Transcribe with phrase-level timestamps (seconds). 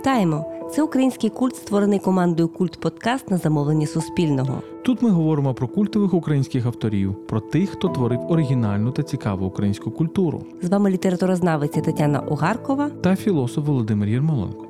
[0.00, 0.44] Вітаємо!
[0.72, 4.62] Це український культ, створений командою Культ Подкаст на замовлення Суспільного.
[4.84, 9.90] Тут ми говоримо про культових українських авторів, про тих, хто творив оригінальну та цікаву українську
[9.90, 12.90] культуру, З вами літературознавиця Тетяна Огаркова.
[12.90, 14.66] та філософ Володимир Єрмоленко.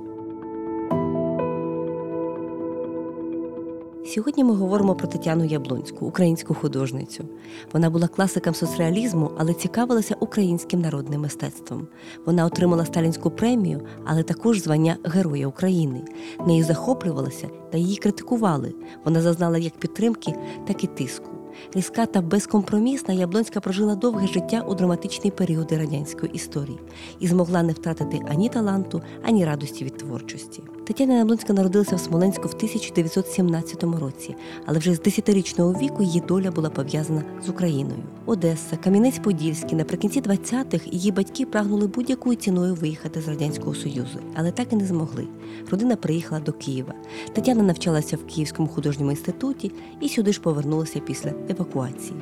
[4.15, 7.25] Сьогодні ми говоримо про Тетяну Яблонську, українську художницю.
[7.73, 11.89] Вона була класиком соцреалізму, але цікавилася українським народним мистецтвом.
[12.27, 16.05] Вона отримала сталінську премію, але також звання Героя України.
[16.47, 18.75] Нею захоплювалися та її критикували.
[19.05, 20.35] Вона зазнала як підтримки,
[20.67, 21.31] так і тиску.
[21.75, 26.79] Різка та безкомпромісна Яблонська прожила довге життя у драматичні періоди радянської історії
[27.21, 30.63] і змогла не втратити ані таланту, ані радості від творчості.
[30.91, 36.51] Тетяна Яблонська народилася в Смоленську в 1917 році, але вже з 10-річного віку її доля
[36.51, 38.03] була пов'язана з Україною.
[38.27, 44.73] Одеса, Кам'янець-Подільський, наприкінці 20-х її батьки прагнули будь-якою ціною виїхати з радянського союзу, але так
[44.73, 45.29] і не змогли.
[45.71, 46.95] Родина приїхала до Києва.
[47.33, 52.17] Тетяна навчалася в Київському художньому інституті і сюди ж повернулася після евакуації.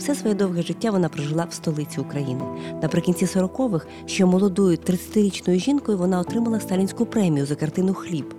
[0.00, 2.44] Все своє довге життя вона прожила в столиці України.
[2.82, 8.34] Наприкінці 40-х, ще молодою 30-річною жінкою, вона отримала сталінську премію за картину Хліб.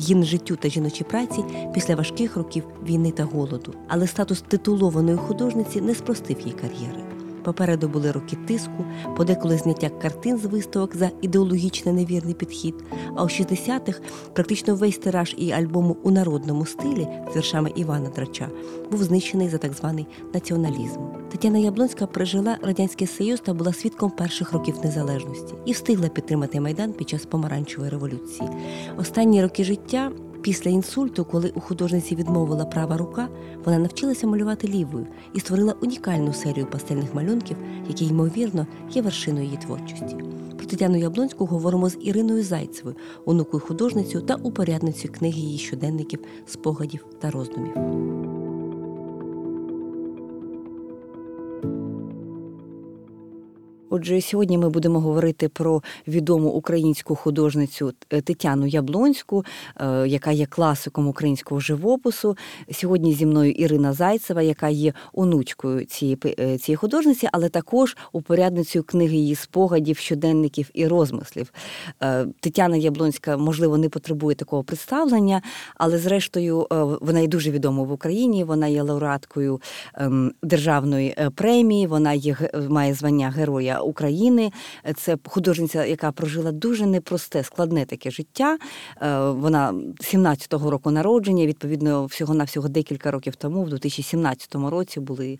[0.00, 1.44] Гімн життю та жіночій праці
[1.74, 3.74] після важких років війни та голоду.
[3.88, 7.05] Але статус титулованої художниці не спростив її кар'єри.
[7.46, 8.84] Попереду були роки тиску,
[9.16, 12.74] подеколи зняття картин з виставок за ідеологічно невірний підхід.
[13.16, 14.00] А у 60-х
[14.32, 18.48] практично весь тираж і альбому у народному стилі з віршами Івана Драча
[18.90, 21.00] був знищений за так званий націоналізм.
[21.32, 26.92] Тетяна Яблонська пережила радянський союз та була свідком перших років незалежності і встигла підтримати майдан
[26.92, 28.48] під час помаранчевої революції.
[28.96, 30.12] Останні роки життя.
[30.46, 33.28] Після інсульту, коли у художниці відмовила права рука,
[33.64, 37.56] вона навчилася малювати лівою і створила унікальну серію пастельних малюнків,
[37.88, 40.16] які, ймовірно, є вершиною її творчості.
[40.56, 47.04] Про Тетяну Яблонську говоримо з Іриною Зайцевою, онукою художницю та упорядницею книги її щоденників, спогадів
[47.20, 47.72] та роздумів.
[53.90, 59.44] Отже, сьогодні ми будемо говорити про відому українську художницю е, Тетяну Яблонську,
[59.80, 62.36] е, яка є класиком українського живопису.
[62.72, 66.18] Сьогодні зі мною Ірина Зайцева, яка є онучкою цієї
[66.68, 71.52] е, художниці, але також упорядницею книги її спогадів, щоденників і розмислів.
[72.40, 75.42] Тетяна Яблонська, можливо, не потребує такого представлення,
[75.76, 76.66] але зрештою
[77.00, 78.44] вона є дуже відома в Україні.
[78.44, 79.60] Вона є лауреаткою
[79.94, 81.86] ем, державної премії.
[81.86, 82.36] Вона є
[82.68, 83.75] має звання героя.
[83.80, 84.52] України.
[84.96, 88.58] Це художниця, яка прожила дуже непросте, складне таке життя.
[89.02, 95.38] Е, вона 17-го року народження, відповідно, всього-навсього декілька років тому, в 2017 році, були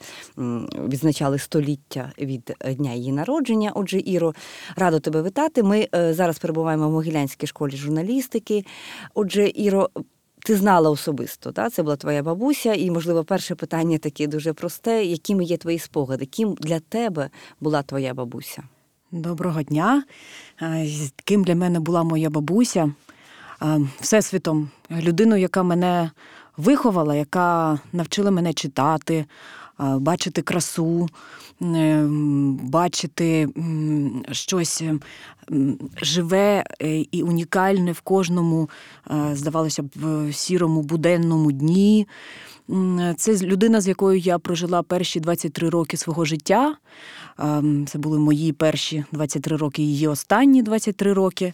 [0.89, 3.73] відзначали століття від дня її народження.
[3.75, 4.35] Отже, Іро,
[4.77, 5.63] радо тебе вітати.
[5.63, 8.65] Ми е, зараз перебуваємо в Могилянській школі журналістики.
[9.15, 9.91] Отже, Іро.
[10.47, 11.71] Ти знала особисто, Та?
[11.71, 16.27] це була твоя бабуся, і, можливо, перше питання таке дуже просте: якими є твої спогади?
[16.27, 17.31] Ким для тебе
[17.61, 18.63] була твоя бабуся?
[19.13, 20.05] Доброго дня.
[21.25, 22.93] Ким для мене була моя бабуся?
[24.01, 26.11] Всесвітом, людину, яка мене
[26.57, 29.25] виховала, яка навчила мене читати,
[29.79, 31.09] бачити красу,
[31.63, 32.07] е,
[32.63, 33.49] бачити
[34.33, 34.83] щось
[36.03, 38.71] живе е, і унікальне в кожному,
[39.11, 39.89] е, здавалося б,
[40.33, 42.07] сірому буденному дні.
[43.17, 46.77] Це людина, з якою я прожила перші 23 роки свого життя.
[47.39, 51.53] Ем, це були мої перші 23 роки, її останні 23 роки.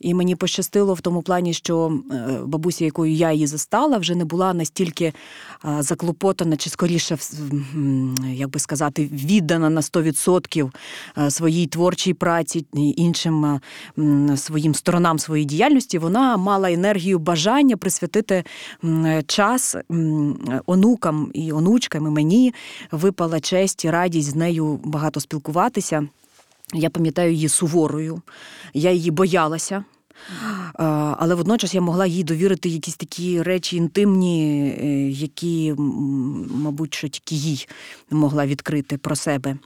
[0.00, 4.24] І мені пощастило в тому плані, що е, бабуся, якою я її застала, вже не
[4.24, 5.12] була настільки е,
[5.78, 7.18] заклопотана, чи скоріше,
[8.32, 10.70] як би сказати, віддана на 100%
[11.18, 13.60] е, своїй творчій праці, іншим
[14.36, 15.98] своїм сторонам своєї діяльності.
[15.98, 18.44] Вона мала енергію бажання присвятити
[19.26, 19.76] час
[20.66, 22.54] онукам і онучкам, і мені
[22.92, 26.08] випала честь і радість з нею багато спілкуватися.
[26.74, 28.22] Я пам'ятаю її суворою,
[28.74, 29.84] я її боялася.
[31.18, 35.74] Але водночас я могла їй довірити якісь такі речі інтимні, е, які,
[36.54, 37.68] мабуть, що тільки їй
[38.10, 39.56] могла відкрити про себе.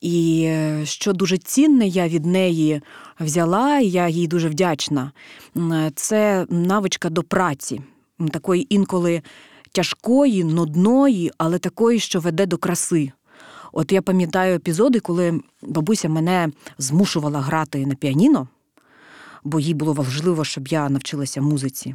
[0.00, 2.80] І е, що дуже цінне, я від неї
[3.20, 5.12] взяла, і я їй дуже вдячна.
[5.94, 7.80] Це навичка до праці,
[8.30, 9.22] такої інколи
[9.74, 13.12] тяжкої, нудної, але такої, що веде до краси.
[13.72, 16.48] От я пам'ятаю епізоди, коли бабуся мене
[16.78, 18.48] змушувала грати на піаніно,
[19.44, 21.94] бо їй було важливо, щоб я навчилася музиці.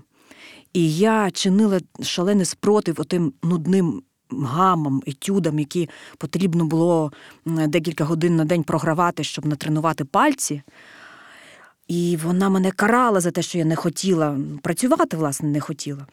[0.74, 7.12] І я чинила шалений спротив отим нудним гамам, етюдам, які потрібно було
[7.46, 10.62] декілька годин на день програвати, щоб натренувати пальці.
[11.88, 16.08] І вона мене карала за те, що я не хотіла працювати, власне, не хотіла.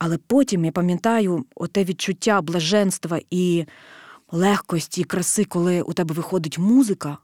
[0.00, 3.64] Але потім я пам'ятаю оте відчуття блаженства і
[4.32, 7.18] легкості, і краси, коли у тебе виходить музика,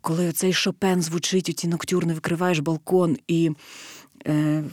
[0.00, 3.50] коли цей шопен звучить, оці ноктюрни, викриваєш балкон і
[4.26, 4.64] е,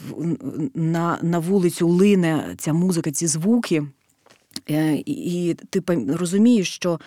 [0.75, 3.83] на, на вулицю лине ця музика, ці звуки.
[4.69, 6.99] Е, і, ти розумієш, що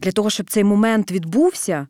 [0.00, 1.86] для того, щоб цей момент відбувся,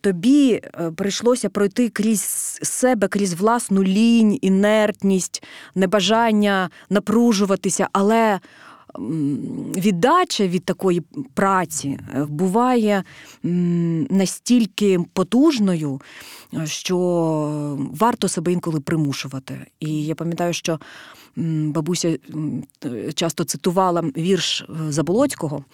[0.00, 5.42] тобі е, прийшлося пройти крізь себе, крізь власну лінь, інертність,
[5.74, 8.40] небажання напружуватися, але
[9.76, 11.02] віддача від такої
[11.34, 13.04] праці е, буває
[14.10, 16.00] настільки потужною,
[16.54, 16.98] е, що
[17.78, 19.66] варто себе інколи примушувати.
[19.80, 20.80] І я пам'ятаю, що
[21.66, 22.18] бабуся
[23.14, 25.64] часто цитувала вірш е, Заболоцького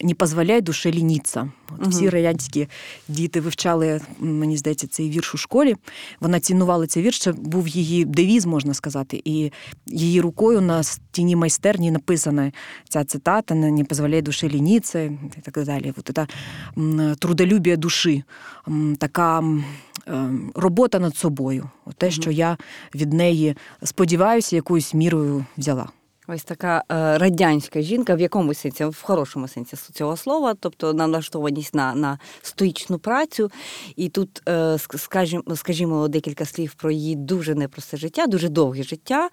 [0.00, 1.50] «Не позволяй душе лініться».
[1.78, 2.68] От Всі радянські
[3.08, 5.76] діти вивчали, мені здається, цей вірш у школі.
[6.20, 9.22] Вона цінувала цей вірш, це був її девіз, можна сказати.
[9.24, 9.52] І
[9.86, 12.52] її рукою на стіні майстерні написана
[12.88, 15.92] ця цитата «Не позволяй душе лініться» і так далі.
[15.96, 16.26] От це
[16.78, 18.24] м, трудолюбія душі,
[18.98, 19.44] така
[20.54, 21.70] робота над собою.
[21.96, 22.56] Те, що я
[22.94, 25.88] від неї сподіваюся, якоюсь мірою взяла.
[26.30, 31.74] Ось така е, радянська жінка, в якому сенсі, в хорошому сенсі цього слова, тобто налаштованість
[31.74, 33.50] на, на стоїчну працю.
[33.96, 39.28] І тут, е, скажімо, скажімо, декілька слів про її дуже непросте життя, дуже довге життя.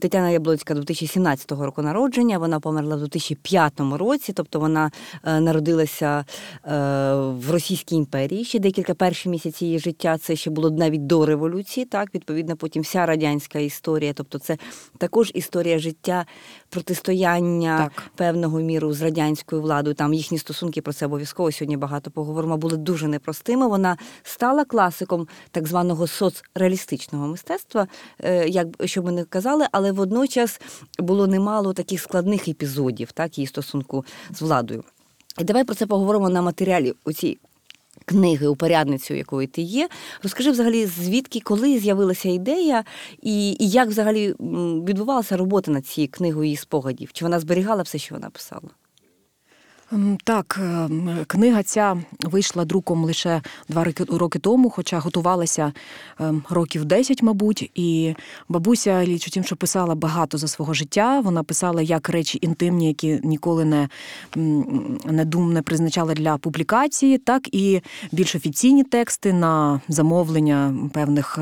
[0.00, 4.90] Тетяна Яблоцька 2017 року народження, вона померла в 2005 році, тобто вона
[5.24, 6.24] е, народилася
[6.64, 8.44] в Російській імперії.
[8.44, 11.86] Ще декілька перші місяці її життя це ще було навіть до революції.
[11.86, 14.58] Так, відповідно, потім вся радянська історія, тобто це
[14.98, 16.24] також історія життя
[16.70, 18.10] протистояння Так.
[18.16, 19.94] певного міру з радянською владою.
[19.94, 22.56] Там їхні стосунки про це обов'язково сьогодні багато поговоримо.
[22.56, 23.68] Були дуже непростими.
[23.68, 27.86] Вона стала класиком так званого соцреалістичного мистецтва,
[28.18, 30.60] е, як що ми не казали, але водночас
[30.98, 34.84] було немало таких складних епізодів, так її стосунку з владою.
[35.38, 37.38] І давай про це поговоримо на матеріалі оці
[38.08, 39.88] книги, упорядницю, якою ти є.
[40.22, 42.84] Розкажи взагалі, звідки, коли з'явилася ідея,
[43.22, 44.34] і, і як взагалі
[44.88, 47.12] відбувалася робота над цією книгою її спогадів?
[47.12, 48.70] Чи вона зберігала все, що вона писала?
[49.92, 54.04] М, Так, ем, книга ця вийшла друком лише два роки-
[54.38, 55.72] тому, хоча готувалася
[56.20, 57.70] ем, років 10, мабуть.
[57.74, 58.14] І
[58.48, 61.20] бабуся річ у що писала багато за свого життя.
[61.20, 63.88] Вона писала як речі інтимні, які ніколи не,
[65.04, 67.80] не дум не призначала для публікації, так і
[68.12, 71.38] більш офіційні тексти на замовлення певних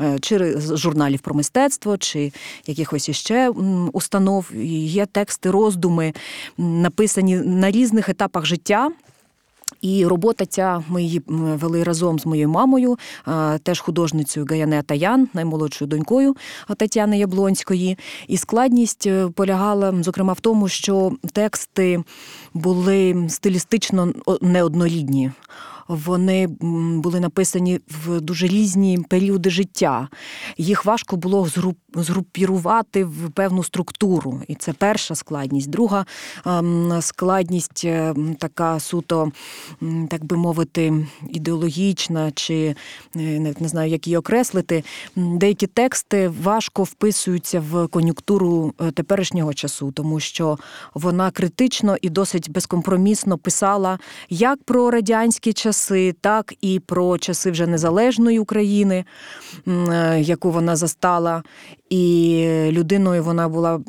[0.00, 2.32] е, чи журналів про мистецтво, чи
[2.66, 3.48] якихось іще
[3.92, 4.50] установ.
[4.84, 6.12] Є тексти, роздуми,
[6.58, 8.90] написані на різних етапах життя.
[9.80, 12.98] І робота ця ми її вели разом з моєю мамою,
[13.62, 16.36] теж художницею Гаяне Таян, наймолодшою донькою
[16.76, 17.98] Тетяни Яблонської.
[18.28, 22.04] І складність е, полягала, зокрема, в тому, що тексти
[22.54, 25.30] були стилістично неоднорідні.
[25.88, 26.46] Вони
[27.02, 30.08] були написані в дуже різні періоди життя.
[30.56, 34.42] Їх важко було згруп- згрупірувати в певну структуру.
[34.48, 35.70] І це перша складність.
[35.70, 36.06] Друга
[36.46, 39.32] ем, складність е, така суто,
[40.10, 42.74] так би мовити, ідеологічна, чи
[43.16, 44.84] е, не знаю, як її окреслити.
[45.16, 50.58] Деякі тексти важко вписуються в кон'юнктуру е, теперішнього часу, тому що
[50.94, 53.98] вона критично і досить безкомпромісно писала
[54.30, 55.71] як про радянські часи,
[56.20, 59.04] так і про часи вже незалежної України,
[59.66, 61.42] е, яку вона застала.
[61.92, 63.80] І людиною вона була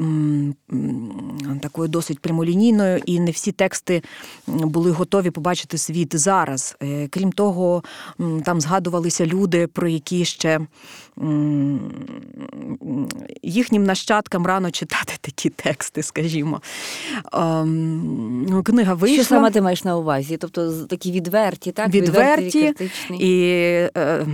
[1.62, 4.04] такою досить прямолінійною, і не всі тексти
[4.48, 6.76] були готові побачити світ зараз.
[6.84, 7.84] Е, Крім того,
[8.46, 10.60] там згадувалися люди, про які ще
[13.44, 16.62] їхнім нащадкам рано читати такі тексти, скажімо.
[17.34, 19.24] Ем, Книга вийшла.
[19.24, 20.38] Що саме ти маєш на увазі?
[20.38, 21.90] Тобто такі відверті, так?
[21.90, 23.18] Відверті критичні.
[23.20, 23.52] І
[23.98, 24.26] е,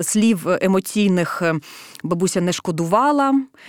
[0.00, 1.54] слів емоційних е,
[2.02, 2.99] бабуся не шкодувала.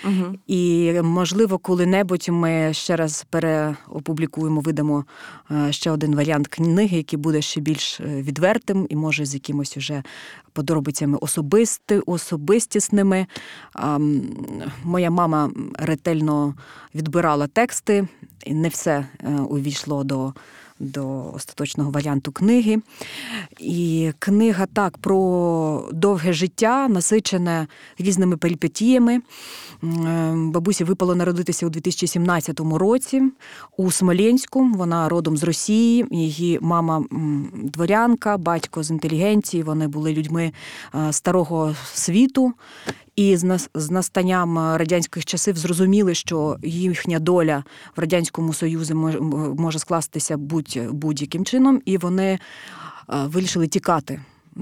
[0.06, 0.36] Угу.
[0.48, 5.06] І, можливо, коли-небудь ми ще раз переопублікуємо, видамо
[5.52, 9.78] е, ще один варіант книги, який буде ще більш е, відвертим і може з якимось
[9.78, 10.04] уже
[10.54, 13.26] подробицями особисти, особистісними.
[14.84, 16.56] Моя мама ретельно
[16.96, 18.08] відбирала тексти,
[18.46, 20.34] і не все е, увійшло до.
[20.82, 22.78] До остаточного варіанту книги.
[23.60, 27.68] І книга так про довге життя, насичене
[28.00, 29.22] різними перипетіями.
[30.34, 33.22] Бабусі випало народитися у 2017 році
[33.78, 34.66] у Смоленську.
[34.66, 36.06] Вона родом з Росії.
[36.12, 37.04] Її мама
[37.64, 39.64] дворянка, батько з інтелігенції.
[39.64, 40.52] Вони були людьми
[40.96, 42.54] е, старого світу.
[43.16, 43.38] І
[43.76, 47.64] з настанням е, радянських часів зрозуміли, що їхня доля
[47.96, 52.40] в радянському союзі мож- може скластися будь, будь-яким чином, і вони е,
[53.10, 54.22] вирішили тікати.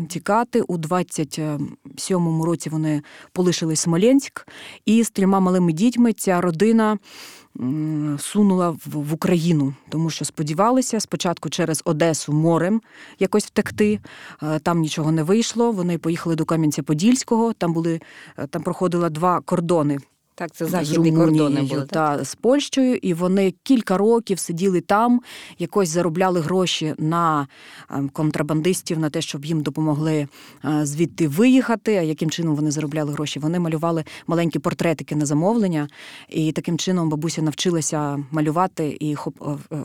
[0.10, 3.01] Тікати у 27-му році вони
[3.34, 4.48] полишили Смоленськ,
[4.86, 6.98] і з трьома малими дітьми ця родина
[8.20, 12.82] сунула в, Україну, тому що сподівалися спочатку через Одесу морем
[13.20, 14.00] якось втекти.
[14.44, 15.72] Е, Там нічого не вийшло.
[15.72, 17.54] Вони поїхали до Кам'янця-Подільського.
[17.54, 18.01] Там були
[18.38, 20.00] е, там проходило два кордони
[20.39, 21.81] Так, це західні кордони були.
[21.81, 22.17] Так?
[22.17, 25.22] та з Польщею, і вони кілька років сиділи там,
[25.60, 27.48] якось заробляли гроші на
[27.91, 30.27] е, контрабандистів, на те, щоб їм допомогли
[30.65, 31.96] е, звідти виїхати.
[31.96, 33.39] А яким чином вони заробляли гроші?
[33.39, 35.88] Вони малювали маленькі портретики на замовлення,
[36.29, 39.84] і таким чином бабуся навчилася малювати і хоп- е, е,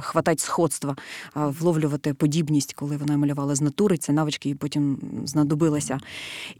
[0.00, 0.96] хватати сходства,
[1.34, 3.96] вловлювати подібність, коли вона малювала з натури.
[3.96, 5.98] Це навички їй потім знадобилася.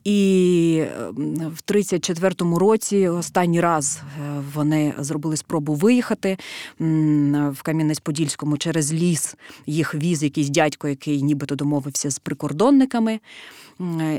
[0.04, 1.10] І е,
[1.48, 6.38] в 34-му році останній раз е, вони зробили спробу виїхати
[6.78, 9.37] в Кам'янець-Подільському через ліс.
[9.66, 13.21] Їх віз якийсь дядько, який нібито домовився з прикордонниками.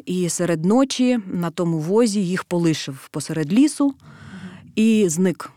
[0.06, 3.94] І серед ночі на тому возі їх полишив посеред лісу
[4.76, 5.52] і зник.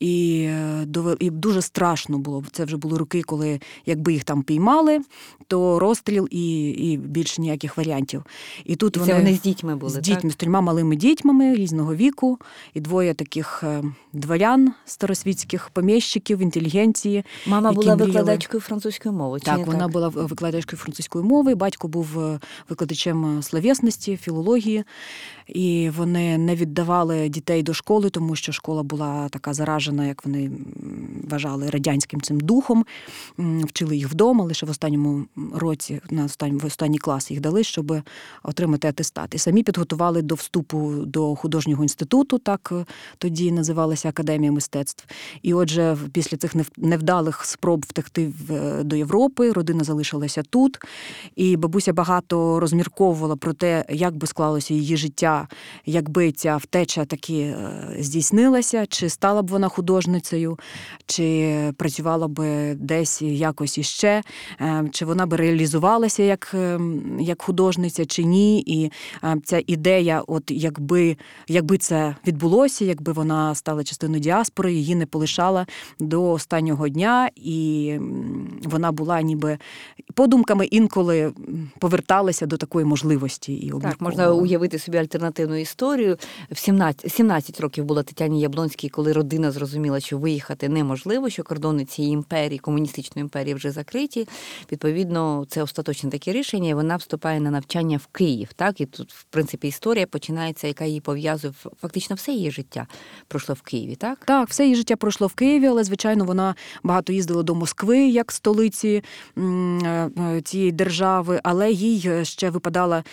[0.00, 0.86] І, е,
[1.20, 2.44] і дуже страшно було.
[2.52, 4.98] Це вже були роки, коли якби їх там піймали,
[5.46, 8.24] то розстріл і, і більше ніяких варіантів.
[8.64, 10.02] І тут І це вони з дітьми були, з так?
[10.02, 12.38] дітьми, з трьома малими дітьми різного віку,
[12.74, 17.24] і двоє таких е, дворян старосвітських поміщиків, інтелігенції.
[17.46, 19.40] Мама була мріяли- викладачкою французької мови.
[19.40, 19.90] Чи Так, вона так?
[19.92, 24.84] була викладачкою французької мови, батько був е, викладачем словесності, філології,
[25.46, 30.50] і вони не віддавали дітей до школи, тому що школа була така заражена, як вони
[31.30, 32.84] вважали, радянським цим духом.
[33.38, 38.02] Вчили їх вдома, лише в останньому році, на останній, в останній клас їх дали, щоб
[38.42, 39.34] отримати атестат.
[39.34, 42.84] І самі підготували до вступу до художнього інституту, так е,
[43.18, 45.04] тоді називалася Академія мистецтв.
[45.42, 50.78] І отже, після цих нев- невдалих спроб втекти е, до Європи, родина залишилася тут.
[51.36, 55.48] І бабуся багато розмірковувала про те, як би склалося її життя,
[55.86, 60.58] якби ця втеча таки е, здійснилася, чи стала б вона художницею,
[61.06, 62.40] чи працювала б
[62.74, 64.22] десь якось іще,
[64.60, 66.80] е, чи вона би реалізувалася як, е,
[67.20, 68.60] як художниця, чи ні.
[68.60, 68.90] І
[69.24, 71.16] е, ця ідея, от якби,
[71.48, 75.66] якби це відбулося, якби вона стала частиною діаспори, її не полишала
[75.98, 77.96] до останнього дня, і
[78.64, 79.58] вона була ніби
[80.14, 81.32] подумками інколи
[81.78, 83.54] поверталася до такої можливості.
[83.54, 86.16] І Так, можна уявити собі альтернативну історію.
[86.50, 91.84] В 17, 17 років було Тетяні Яблонській, коли родина зрозуміла, що виїхати неможливо, що кордони
[91.84, 94.28] цієї імперії, комуністичної імперії вже закриті.
[94.72, 98.48] Відповідно, це остаточне таке рішення, і вона вступає на навчання в Київ.
[98.56, 102.86] Так, і тут, в принципі, історія починається, яка її пов'язує фактично все її життя
[103.28, 103.96] пройшло в Києві.
[103.96, 107.98] Так, Так, все її життя пройшло в Києві, але звичайно вона багато їздила до Москви
[108.08, 109.02] як столиці
[109.36, 111.40] е, е, цієї держави.
[111.42, 113.04] Але їй е, ще випадала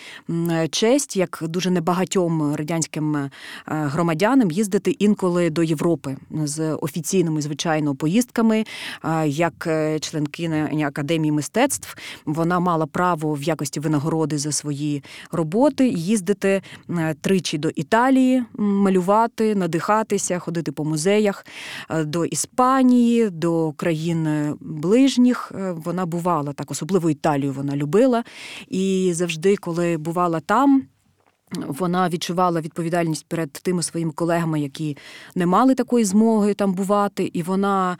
[0.70, 3.30] честь, як дуже небагатьом радянським
[3.66, 6.16] громадянам, їздити інколи до Європи
[6.48, 8.64] з офіційними, звичайно, поїздками.
[9.26, 16.62] Як е, членкиня академії мистецтв, вона мала право в якості винагороди за свої роботи їздити
[16.90, 21.46] е, тричі до Італії, малювати, надихатися, ходити по музеях
[21.90, 24.28] е, до Іспанії, до країн
[24.60, 25.52] ближніх.
[25.84, 28.24] Вона бувала так, особливо Італію вона любила.
[28.68, 30.82] І завжди, коли бувала там.
[31.52, 34.96] Вона відчувала відповідальність перед тими своїми колегами, які
[35.34, 37.96] не мали такої змоги там бувати, і вона.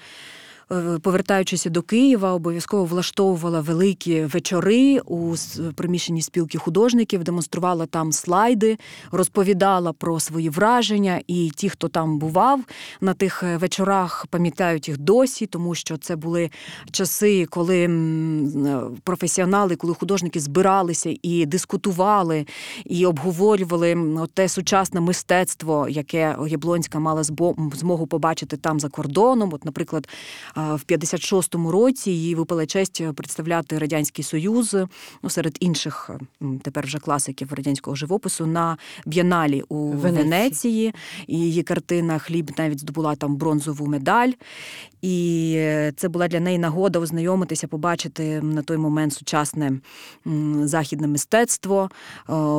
[0.72, 5.34] Е, Повертаючись до Києва, обов'язково влаштовувала великі вечори у
[5.74, 8.78] приміщенні спілки художників, демонструвала там слайди,
[9.10, 11.20] розповідала про свої враження.
[11.26, 12.60] І ті, хто там бував
[13.00, 16.50] на тих е, вечорах, пам'ятають їх досі, тому що це були
[16.90, 22.46] часи, коли е, професіонали, коли художники збиралися і дискутували,
[22.84, 23.96] і обговорювали
[24.34, 27.22] те сучасне мистецтво, яке Яблонська мала
[27.74, 29.50] змогу побачити там за кордоном.
[29.52, 30.08] От, наприклад,
[30.58, 34.76] В 56-му році їй випала честь представляти радянський союз
[35.22, 36.10] ну, серед інших
[36.62, 40.22] тепер вже класиків радянського живопису на б'єналі у Венеції.
[40.22, 40.94] Венеції.
[41.26, 44.30] І її картина Хліб навіть здобула там бронзову медаль.
[45.02, 49.72] І е, це була для неї нагода ознайомитися, побачити на той момент сучасне
[50.62, 51.90] західне мистецтво,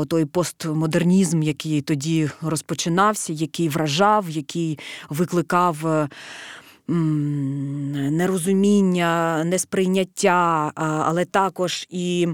[0.07, 4.79] той постмодернізм, який тоді розпочинався, який вражав, який
[5.09, 6.07] викликав.
[8.11, 12.27] Нерозуміння, несприйняття, але також і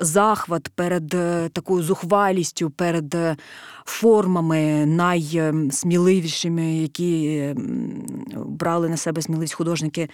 [0.00, 3.36] захват перед е, такою зухвалістю, перед е,
[3.84, 7.54] формами найсміливішими, які
[8.36, 10.08] брали на себе сміливість художники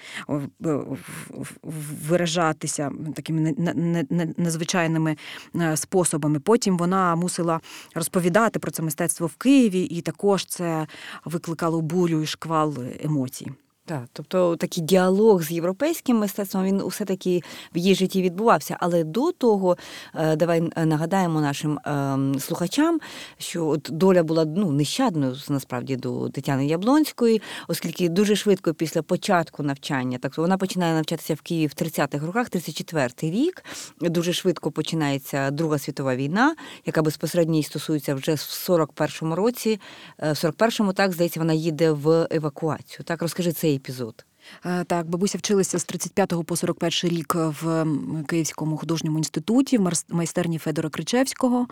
[2.09, 5.17] виражатися такими не- не- не- не- незвичайними
[5.57, 6.41] е, способами.
[6.41, 7.61] Потім вона мусила
[7.95, 10.87] розповідати про це мистецтво в Києві, і також це
[11.25, 13.51] викликало бурю і шквал емоцій.
[13.85, 17.43] Так, тобто такий діалог з європейським мистецтвом він усе таки
[17.75, 18.77] в її житті відбувався.
[18.81, 19.77] Але до того
[20.15, 23.01] е, давай нагадаємо нашим ем, слухачам,
[23.39, 29.63] що от доля була ну нещадною насправді до Тетяни Яблонської, оскільки дуже швидко після початку
[29.63, 33.65] навчання, так вона починає навчатися в Києві в 30-х роках, 34-й рік.
[34.01, 36.55] Дуже швидко починається Друга світова війна,
[36.87, 39.81] яка безпосередньо стосується вже в 41-му році.
[40.19, 43.05] Е, В 41-му, так здається, вона їде в евакуацію.
[43.05, 44.25] Так, розкажи цей епізод.
[44.67, 47.87] Е, Так, бабуся вчилася з 35 по 41 рік в
[48.29, 51.67] Київському художньому інституті в майстерні Федора Кричевського.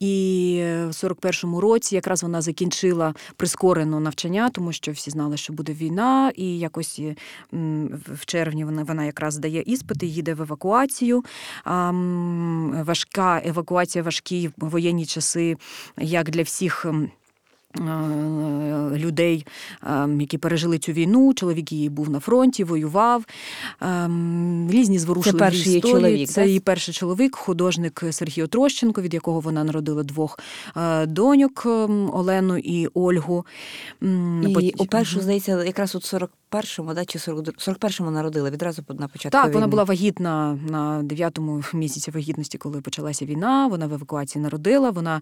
[0.00, 5.52] І е, в 41-му році якраз вона закінчила прискорене навчання, тому що всі знали, що
[5.52, 7.16] буде війна, і якось е,
[8.12, 11.24] в- червні вона, вона якраз здає іспити, їде в евакуацію.
[12.84, 15.56] Важка евакуація, важкі воєнні часи,
[15.98, 16.86] як для всіх.
[17.78, 17.88] М,
[18.94, 19.46] е, Людей,
[19.86, 23.24] е, які пережили цю війну, чоловік її був на фронті, воював.
[23.82, 24.10] е,
[24.70, 25.94] Різні зворушливі перший її історії.
[26.00, 26.46] чоловік, Це так?
[26.46, 30.38] її перший чоловік, художник Сергій Отрощенко, від якого вона народила двох
[30.76, 33.46] е, доньок ем, Олену і Ольгу.
[34.02, 36.04] І потім- у першу, здається, якраз от
[36.52, 39.54] 41-му, да, чи 42 41-му народила відразу на початку Так, війни.
[39.54, 43.66] вона була вагітна на дев'ятому місяці вагітності, коли почалася війна.
[43.66, 44.90] Вона в евакуації народила.
[44.90, 45.20] Вона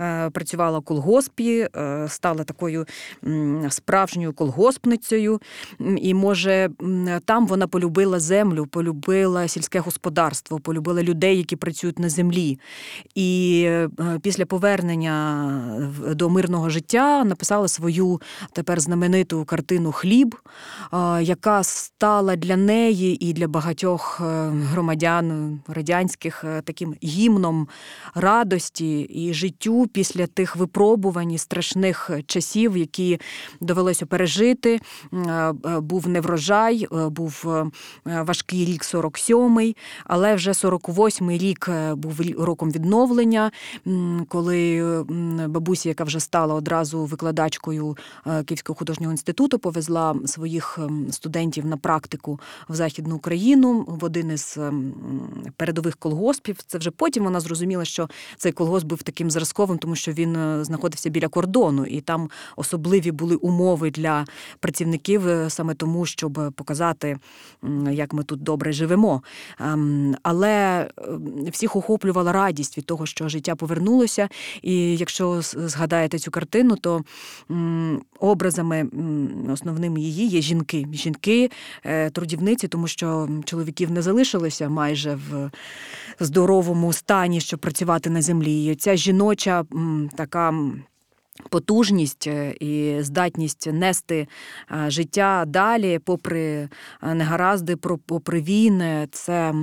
[0.00, 2.86] е, працювала в колгоспі, е, стала такою
[3.24, 5.40] м, справжньою колгоспницею.
[5.96, 6.70] І може
[7.24, 12.58] там вона полюбила землю, полюбила сільське господарство, полюбила людей, які працюють на землі.
[13.14, 13.88] І е,
[14.22, 15.08] після повернення
[16.14, 18.20] до мирного життя написала свою
[18.52, 20.36] тепер знамениту картину Хліб,
[21.20, 27.68] яка стала для неї і для багатьох е, громадян радянських е, таким гімном
[28.14, 33.20] радості і життю після тих випробувань і страшних часів, які
[33.60, 34.80] довелося пережити.
[35.12, 37.64] Е, Був неврожай, був
[38.04, 43.50] важкий рік 47-й, але вже 48-й рік був роком відновлення,
[44.28, 44.82] коли
[45.48, 47.96] бабуся, яка вже стала одразу викладачкою
[48.44, 50.16] Київського художнього інституту, повезла
[50.58, 54.92] своїх ем, студентів на практику в Західну Україну в один із ем,
[55.56, 56.56] передових колгоспів.
[56.66, 60.64] Це вже потім вона зрозуміла, що цей колгосп був таким зразковим, тому що він е,
[60.64, 64.24] знаходився біля кордону, і там особливі були умови для
[64.60, 67.18] працівників е, саме тому, щоб показати,
[67.90, 69.22] як ми тут добре живемо.
[69.60, 70.88] Ем, Але
[71.52, 74.28] всіх охоплювала радість від того, що життя повернулося.
[74.62, 77.02] І якщо згадаєте цю картину, то
[78.20, 78.86] образами
[79.52, 80.86] основними її є жінки.
[80.92, 81.50] Жінки,
[81.84, 85.50] е, трудівниці, тому що чоловіків не залишилося майже в
[86.20, 88.64] здоровому стані, щоб працювати на землі.
[88.64, 89.64] І ця жіноча
[90.16, 90.54] така.
[91.50, 94.28] Потужність е, і здатність нести
[94.70, 96.68] е, життя далі, попри
[97.02, 99.54] е, негаразди, попри війни, це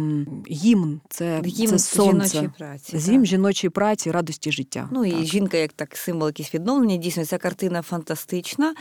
[0.51, 2.27] гімн, це, Гімн це сонце.
[2.27, 2.97] жіночої праці.
[2.97, 3.25] Зім так.
[3.25, 4.89] жіночої праці, радості життя.
[4.91, 5.23] Ну і Так.
[5.23, 6.95] жінка як так символ якийсь відновлення.
[6.97, 8.75] Дійсно, ця картина фантастична.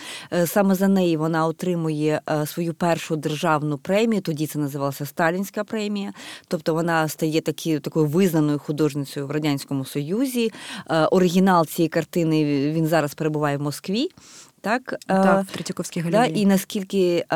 [0.46, 4.22] Саме за неї вона отримує свою першу державну премію.
[4.22, 6.12] Тоді це називалася Сталінська премія.
[6.48, 10.52] Тобто вона стає такі, такою визнаною художницею в радянському союзі.
[11.11, 14.09] Оригінал цієї картини він зараз перебуває в Москві.
[14.64, 17.27] Так, Е, Так, в Третьяковській Да, і наскільки е,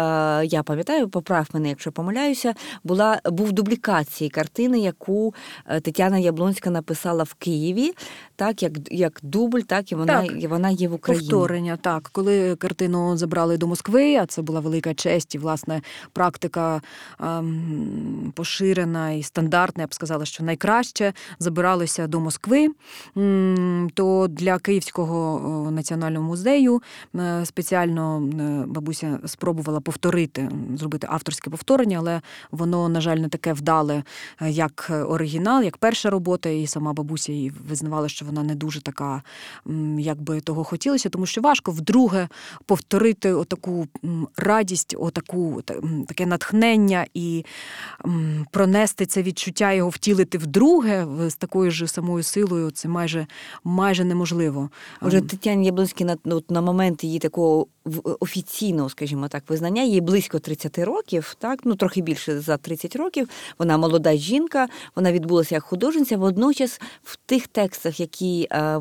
[0.45, 5.35] я пам'ятаю, поправ мене, якщо помиляюся, була був дублікації картини, яку
[5.67, 7.93] е, Тетяна Яблонська написала в Києві,
[8.39, 10.43] так як, як дубль, так і вона Так.
[10.43, 11.29] і вона є в Україні.
[11.29, 12.09] Повторення, так.
[12.13, 16.83] Коли картину забрали до Москви, а це була велика честь, і власне практика
[17.21, 22.69] ем, поширена і стандартна, я б сказала, що найкраще забиралося до Москви,
[23.95, 26.83] то для Київського національного музею
[27.17, 32.21] е, спеціально е, бабуся спробувала повторити, зробити авторське повторення, але
[32.51, 34.03] воно, на жаль, не таке вдале,
[34.41, 36.49] е, як оригінал, як перша робота.
[36.49, 39.23] І сама бабуся і визнавала, що вона не дуже така,
[39.99, 42.29] як би того хотілося, тому що важко вдруге
[42.67, 43.87] повторити отаку
[44.37, 45.63] радість, отаку
[46.09, 47.45] таке натхнення і
[48.51, 52.71] пронести це відчуття, його втілити вдруге з такою ж самою силою.
[52.71, 53.27] Це майже
[53.65, 54.71] майже неможливо.
[55.03, 56.17] Уже Ем, Тетяні Яблонській на,
[56.49, 57.67] на момент її такого
[58.21, 63.29] офіційного, скажімо так, визнання, їй близько 30 років, так, ну трохи більше за 30 років.
[63.59, 66.17] Вона молода жінка, вона відбулася як художниця.
[66.17, 68.81] Водночас в тих текстах, які, е,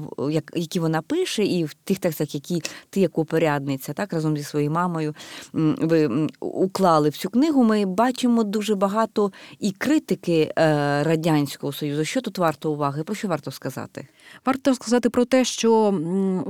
[0.53, 4.71] які вона пише, і в тих текстах, які ти як опорядниця, так, разом зі своєю
[4.71, 5.15] мамою
[5.53, 12.05] ви уклали в цю книгу, ми бачимо дуже багато і критики е, Радянського Союзу.
[12.05, 13.03] Що тут варто уваги?
[13.03, 14.07] Про що варто сказати?
[14.45, 15.99] Варто сказати про те, що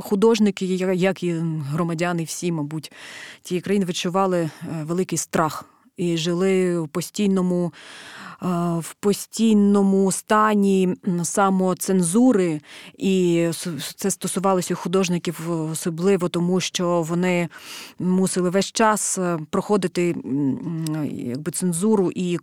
[0.01, 1.31] художники, як і
[1.71, 2.91] громадяни, всі, мабуть,
[3.41, 4.49] тієї країни відчували е,
[4.83, 5.65] великий страх
[5.97, 7.73] і жили в постійному.
[8.41, 8.45] Е,
[8.80, 12.62] В постійному стані самоцензури,
[12.97, 13.47] і
[13.95, 17.50] це стосувалося художників особливо, тому, що вони
[18.00, 20.15] мусили весь час е, проходити
[21.12, 22.38] якби цензуру, і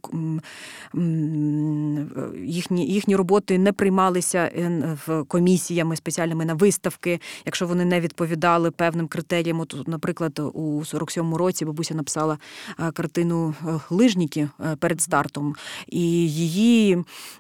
[2.45, 8.71] їхні, їхні роботи не приймалися е, в комісіями спеціальними на виставки, якщо вони не відповідали
[8.71, 9.61] певним критеріям.
[9.61, 12.39] От, наприклад, у 47-му році бабуся написала
[12.81, 15.55] е, картину е, Лижніки е, перед стартом,
[15.89, 16.95] і її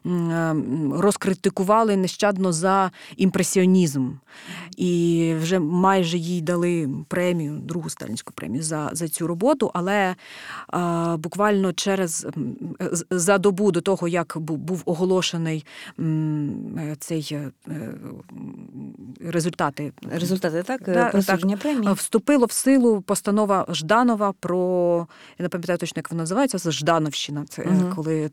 [0.06, 0.54] е,
[0.92, 4.10] розкритикували нещадно за імпресіонізм.
[4.76, 9.70] І вже майже їй дали премію, другу сталінську премію за, за цю роботу.
[9.74, 10.14] Але
[10.66, 12.26] а, буквально через
[13.10, 15.66] за добу до того, як був оголошений
[15.98, 17.94] е, цей е, е,
[19.20, 21.92] результати Результати так, Да, присудження премії.
[21.92, 25.06] Вступило в силу постанова Жданова про
[25.38, 26.70] я не пам'ятаю точно, як вона називається.
[26.70, 27.44] Ждановщина.
[27.48, 27.92] Це е, Мгм.
[27.94, 28.30] коли е,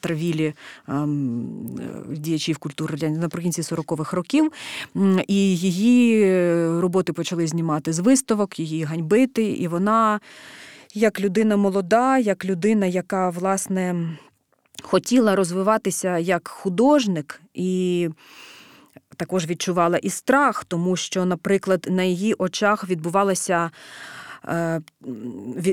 [0.00, 0.54] травілі
[0.88, 1.46] ем,
[1.80, 4.52] е, діячів культури наприкінці 40-х років.
[5.26, 10.20] І її е, роботи почали знімати з виставок, її ганьбити, і вона.
[10.94, 14.08] Як людина молода, як людина, яка власне
[14.82, 18.08] хотіла розвиватися як художник, і
[19.16, 23.70] також відчувала і страх, тому що, наприклад, на її очах відбувалися.
[24.48, 24.80] Е,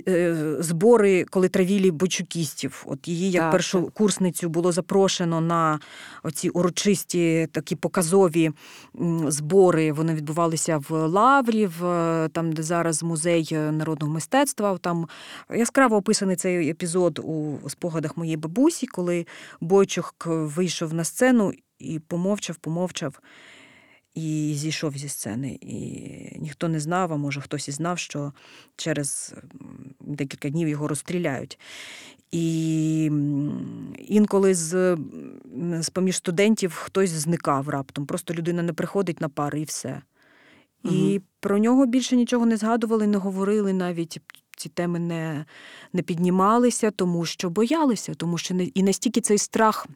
[0.08, 2.84] е, Збори, коли травілі бочукістів.
[2.88, 5.80] От її як Так, першокурсницю було запрошено на
[6.24, 8.52] оці урочисті такі показові
[9.28, 9.92] збори.
[9.92, 14.78] Вони відбувалися в Лаврі, в, е, там, де зараз музей народного мистецтва.
[14.78, 15.08] Там
[15.56, 19.26] яскраво описаний цей епізод у спогадах моєї бабусі, коли
[19.62, 23.20] Бойчук вийшов на сцену і помовчав, помовчав.
[24.16, 25.58] І зійшов зі сцени.
[25.62, 28.34] І ніхто не знав, а може хтось і знав, що
[28.76, 29.34] через
[30.00, 31.60] декілька днів його розстріляють.
[32.32, 33.04] І
[33.98, 34.98] інколи з,
[35.80, 38.06] з поміж студентів хтось зникав раптом.
[38.06, 40.02] Просто людина не приходить на пари і все.
[40.84, 41.22] І Мгм.
[41.40, 44.22] про нього більше нічого не згадували, не говорили навіть.
[44.58, 45.46] Ці теми не,
[45.94, 49.88] не піднімалися, тому що боялися, тому що не, і настільки цей страх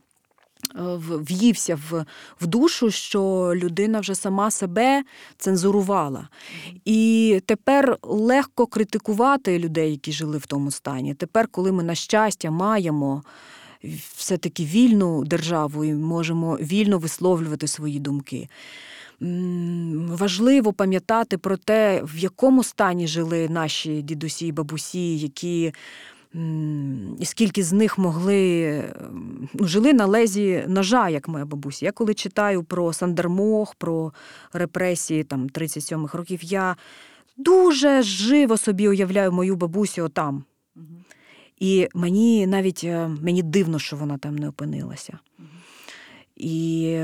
[0.75, 2.05] в'ївся в,
[2.41, 5.03] в душу, що людина вже сама себе
[5.37, 6.29] цензурувала.
[6.85, 11.13] І тепер легко критикувати людей, які жили в тому стані.
[11.13, 13.23] Тепер, коли ми, на щастя, маємо
[14.15, 18.49] все-таки вільну державу і можемо вільно висловлювати свої думки.
[20.07, 25.73] Важливо пам'ятати про те, в якому стані жили наші дідусі і бабусі, які
[27.19, 28.83] і скільки з них могли
[29.53, 31.85] ну, жили на лезі ножа, як моя бабуся.
[31.85, 34.13] Я коли читаю про Сандермох, про
[34.53, 36.75] репресії там 37-х років, я
[37.37, 40.43] дуже живо собі уявляю мою бабусю отам.
[41.59, 45.19] І мені навіть е, мені дивно, що вона там не опинилася.
[46.35, 46.97] І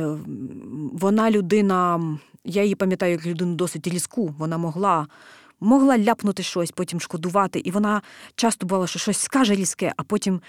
[0.93, 2.01] вона людина,
[2.45, 5.07] я її пам'ятаю як людину досить різку, вона могла.
[5.59, 7.59] Могла ляпнути щось, потім шкодувати.
[7.59, 8.01] І вона
[8.35, 10.41] часто бувала, що щось скаже різке, а потім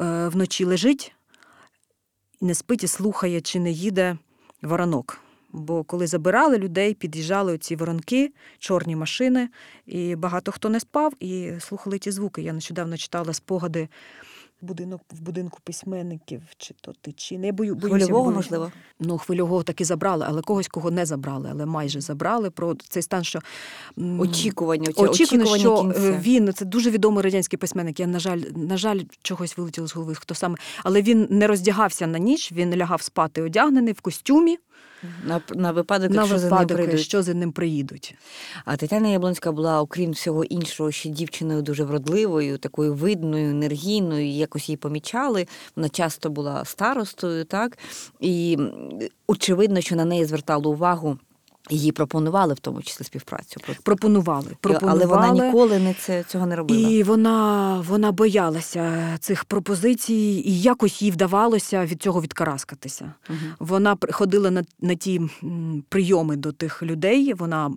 [0.00, 1.14] е, вночі лежить
[2.42, 4.16] не спить і слухає, чи не їде
[4.62, 5.18] воронок.
[5.52, 9.48] Бо коли забирали людей, під'їжджали ці воронки, чорні машини,
[9.86, 12.42] і багато хто не спав і слухали ті звуки.
[12.42, 13.88] Я нещодавно читала спогади
[14.62, 18.36] будинок в будинку письменників, чи то ти, чи не бою Хвильового, боюся.
[18.36, 18.72] можливо.
[19.00, 23.24] Ну, хвильового таки забрали, але когось, кого не забрали, але майже забрали про цей стан,
[23.24, 23.40] що
[24.18, 26.00] очікування, очікування що кінця.
[26.00, 28.00] е, він це дуже відомий радянський письменник.
[28.00, 30.14] Я на жаль, на жаль, чогось вилетіло з голови.
[30.14, 34.58] Хто саме, але він не роздягався на ніч, він лягав спати одягнений в костюмі.
[35.24, 37.00] На, на випадок, на якщо за ним прийдуть.
[37.00, 38.14] що за ним приїдуть.
[38.64, 44.26] А Тетяна Яблонська була, окрім всього іншого, ще дівчиною дуже вродливою, такою видною, енергійною.
[44.26, 45.46] Якось її помічали.
[45.76, 47.78] Вона часто була старостою, так
[48.20, 48.58] і
[49.26, 51.18] очевидно, що на неї звертали увагу.
[51.70, 53.60] Її пропонували в тому числі співпрацю.
[53.82, 55.04] Пропонували, пропонували.
[55.04, 56.88] Але вона ніколи не це, цього не робила.
[56.88, 63.12] І вона, вона боялася цих пропозицій, і якось їй вдавалося від цього відкараскатися.
[63.28, 63.38] Мгм.
[63.58, 65.20] Вона ходила на, на ті
[65.88, 67.34] прийоми до тих людей.
[67.34, 67.70] Вона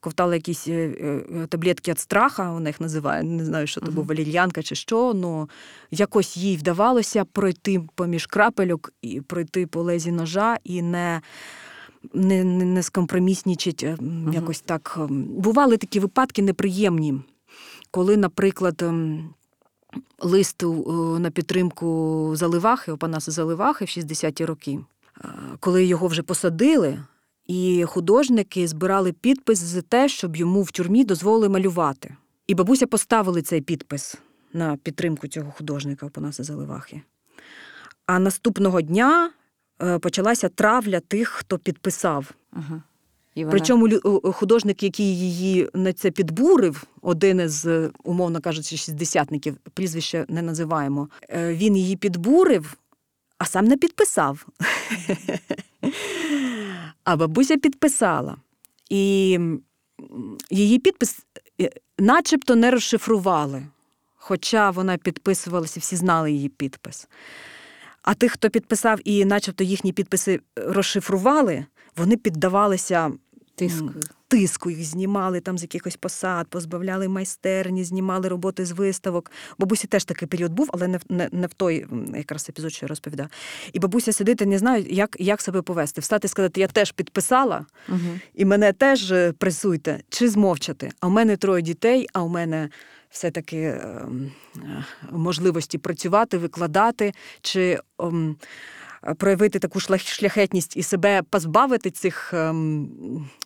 [0.00, 3.22] ковтала якісь е, е, таблетки від страха, вона їх називає.
[3.22, 3.94] Не знаю, що то Мгм.
[3.94, 5.12] був валір'янка чи що.
[5.14, 5.48] Ну
[5.90, 11.20] якось їй вдавалося пройти поміж крапельок і пройти по лезі ножа і не.
[12.14, 14.32] Не, не, не скомпроміснічить, е, м, Мгм.
[14.32, 14.94] якось так.
[15.00, 17.20] ем, Бували такі випадки неприємні,
[17.90, 19.30] коли, наприклад, ем,
[20.18, 20.62] лист
[21.18, 24.78] на підтримку Заливахи, Опанаса Заливахи в 60-ті роки,
[25.24, 25.28] е,
[25.60, 27.02] коли його вже посадили,
[27.46, 32.16] і художники збирали підпис за те, щоб йому в тюрмі дозволили малювати.
[32.46, 34.16] І бабуся поставили цей підпис
[34.52, 37.02] на підтримку цього художника Опанаса Заливахи.
[38.06, 39.30] А наступного дня е,
[40.00, 42.30] почалася травля тих, хто підписав.
[42.52, 42.82] Ага.
[43.34, 43.50] І вона...
[43.50, 43.88] Причому
[44.32, 51.08] художник, який її на це підбурив, один із, е, умовно кажучи, шістдесятників, прізвище не називаємо,
[51.28, 52.76] е, він її підбурив,
[53.38, 54.46] а сам не підписав.
[57.04, 58.36] А бабуся підписала.
[58.90, 59.38] І
[60.50, 61.18] її підпис
[61.60, 63.62] е, начебто не розшифрували.
[64.14, 67.08] Хоча вона підписувалася, всі знали її підпис.
[68.02, 71.64] А тих, хто підписав і начебто їхні підписи розшифрували,
[71.96, 73.12] вони піддавалися
[73.54, 73.90] Тиску.
[74.28, 79.30] тиску, їх знімали там з якихось посад, позбавляли майстерні, знімали роботи з виставок.
[79.58, 81.86] Бабусі теж такий період був, але не в не, не в той
[82.16, 83.26] якраз епізод, що я розповідав.
[83.72, 86.00] І бабуся сидить і не знає, як, як себе повести.
[86.00, 87.98] Встати і сказати, я теж підписала, Угу.
[88.34, 90.90] і мене теж е, пресуйте, чи змовчати.
[91.00, 92.68] А в мене троє дітей, а у мене
[93.12, 98.36] все-таки ем, е, можливості працювати, викладати, чи ем,
[99.16, 102.88] проявити таку шляхетність і себе позбавити цих ем,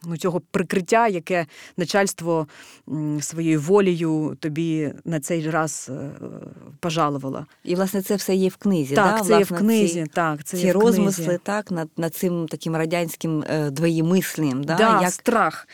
[0.04, 2.46] ну, цього прикриття, яке начальство
[3.20, 6.10] своєю волею тобі на цей раз е,
[6.80, 7.46] пожалувало.
[7.64, 8.94] І, власне, це все є в книзі.
[8.94, 9.24] Так, да?
[9.24, 10.02] це є в книзі.
[10.02, 10.86] Ці, так, це ці є в книзі.
[10.86, 14.64] розмисли так, над, над цим таким радянським е, двоємислієм.
[14.64, 14.76] Да?
[14.76, 15.12] Да, Як...
[15.12, 15.68] страх.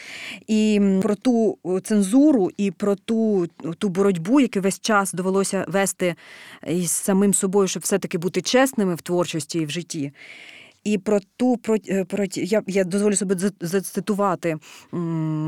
[0.47, 3.47] І про ту цензуру і про ту,
[3.79, 6.15] ту боротьбу, яку весь час довелося вести
[6.67, 10.13] із самим собою, щоб все-таки бути чесними в творчості і в житті.
[10.85, 14.59] І про ту про, е, про я, я дозволю собі зацитувати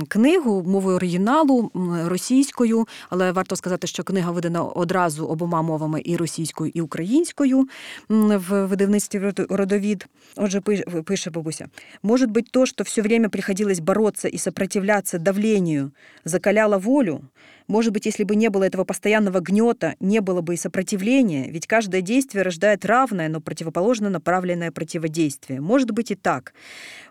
[0.09, 1.71] книгу мовою оригіналу
[2.05, 7.69] російською, але варто сказати, що книга видана одразу обома мовами і російською, і українською
[8.09, 10.07] в видавництві «Род- родовід.
[10.37, 11.69] Отже, пи- пише бабуся.
[12.03, 15.91] Может быть, то, что все время приходилось бороться и сопротивляться давлению,
[16.25, 17.21] закаляло волю?
[17.67, 21.67] Может быть, если бы не было этого постоянного гнета, не было бы и сопротивления, ведь
[21.67, 25.61] каждое действие рождает равное, но противоположно направленное противодействие.
[25.61, 26.53] Может быть и так.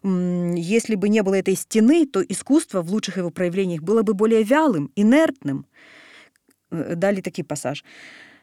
[0.04, 4.44] Если бы не было этой стены, то искусство в лучших его проявлениях было бы более
[4.44, 5.66] вялым, инертным.
[6.72, 7.84] Э, Далее такой пассаж.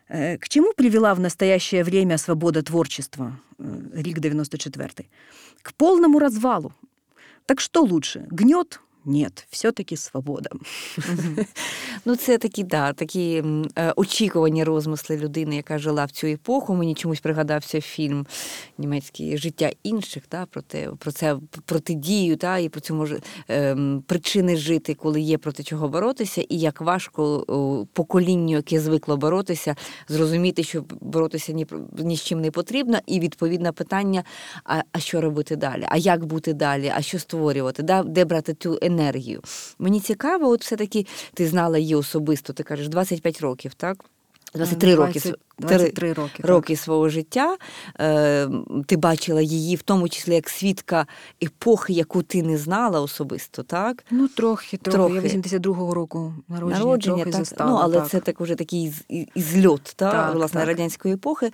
[0.08, 3.38] Э, К чему привела в настоящее время свобода творчества?
[3.58, 5.08] Э, Рик 94.
[5.62, 6.72] К полному развалу.
[7.46, 8.80] Так что лучше, гнет?
[9.10, 10.50] Нет, все-таки свобода.
[12.04, 13.44] Ну, це такі, да, такі
[13.78, 16.74] е, очікувані розмисли людини, яка жила в цю епоху.
[16.74, 18.26] Мені чомусь пригадався фільм
[18.78, 24.56] німецький життя інших, да, про те, про це протидію, та, і про може ем, причини
[24.56, 29.76] жити, коли є проти чого боротися, і як важко поколінню, яке звикло боротися,
[30.08, 31.66] зрозуміти, що боротися ні,
[31.98, 34.24] ні з чим не потрібно, і відповідне питання:
[34.64, 35.86] а, а що робити далі?
[35.88, 36.92] А як бути далі?
[36.96, 37.82] А що створювати?
[37.82, 38.02] Да?
[38.02, 38.99] Де брати цю енергію?
[39.78, 44.04] Мені цікаво, от все-таки ти знала її особисто, ти кажеш, 25 років, так?
[44.54, 45.20] 23 роки.
[45.20, 46.36] 20, 23 роки.
[46.36, 46.46] так.
[46.46, 47.56] роки свого життя.
[48.00, 48.48] Е,
[48.86, 51.06] ти бачила її, в тому числі як свідка
[51.42, 54.04] епохи, яку ти не знала особисто, так?
[54.10, 54.98] Ну, трохи, трохи.
[54.98, 55.14] Трохи.
[55.14, 57.40] Я 82-го року народження, Народження, трохи так.
[57.44, 57.70] застала.
[57.70, 58.08] ну, але так.
[58.08, 58.92] це так уже такий
[59.34, 60.68] ізльот та, Так, власне, так.
[60.68, 61.52] радянської епохи.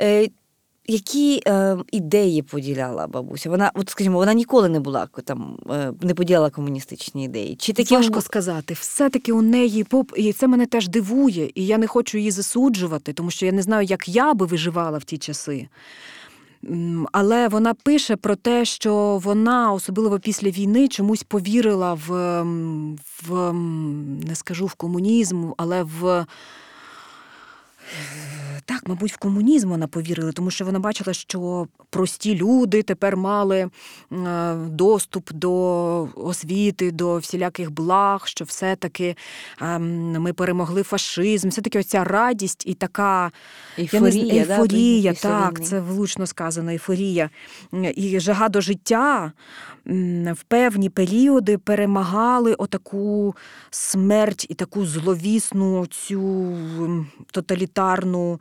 [0.00, 0.28] Е,
[0.86, 3.50] які е, ідеї поділяла бабуся?
[3.50, 7.56] Вона, от скажімо, вона ніколи не була там, е, не поділяла комуністичні ідеї.
[7.56, 8.74] Чи такі Важко сказати.
[8.74, 13.12] Все-таки у неї поп, і це мене теж дивує, і я не хочу її засуджувати,
[13.12, 15.68] тому що я не знаю, як я би виживала в ті часи.
[17.12, 22.42] Але вона пише про те, що вона, особливо після війни, чомусь повірила в,
[23.22, 23.52] в
[24.28, 26.26] не скажу в комунізм, але в
[28.66, 33.70] Так, мабуть, в комунізм вона повірила, тому що вона бачила, що прості люди тепер мали
[34.12, 39.16] е, доступ до освіти, до всіляких благ, що все-таки
[39.60, 41.48] ем, ми перемогли фашизм.
[41.48, 43.30] Все-таки оця радість і така
[43.78, 47.30] Ейфорія, я не, да, ейфорія після так, це влучно сказано, ейфорія.
[47.94, 49.32] І жага до життя
[50.32, 53.36] в певні періоди перемагали отаку
[53.70, 56.56] смерть і таку зловісну цю
[57.30, 58.40] тоталітарну.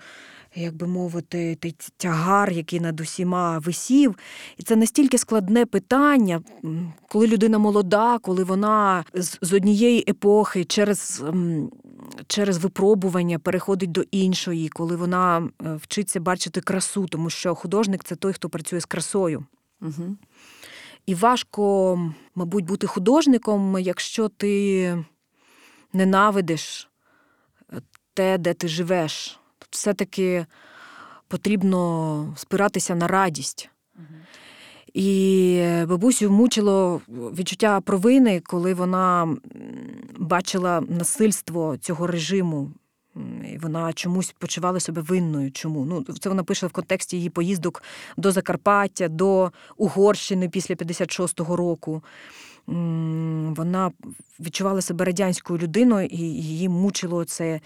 [0.56, 4.16] Як би мовити, той тягар, який над усіма висів.
[4.58, 6.42] І це настільки складне питання,
[7.10, 11.24] коли людина молода, коли вона з, з однієї епохи через,
[12.28, 18.16] через випробування переходить до іншої, коли вона е, вчиться бачити красу, тому що художник це
[18.16, 19.46] той, хто працює з красою.
[19.82, 20.16] Угу.
[21.06, 21.98] І важко,
[22.36, 25.06] мабуть, бути художником, якщо ти
[25.94, 26.90] ненавидиш
[27.74, 27.82] е,
[28.14, 29.40] те, де ти живеш.
[29.74, 30.46] Все-таки
[31.28, 33.70] потрібно спиратися на радість.
[34.94, 39.36] І бабусю мучило відчуття провини, коли вона
[40.18, 42.72] бачила насильство цього режиму.
[43.54, 45.52] І вона чомусь почувала себе винною.
[45.52, 45.86] Чому?
[45.86, 47.84] Ну, це вона пише в контексті її поїздок
[48.18, 52.04] до Закарпаття, до Угорщини після 56-го року.
[53.58, 53.92] Вона
[54.40, 57.60] відчувала себе радянською людиною, і її мучило це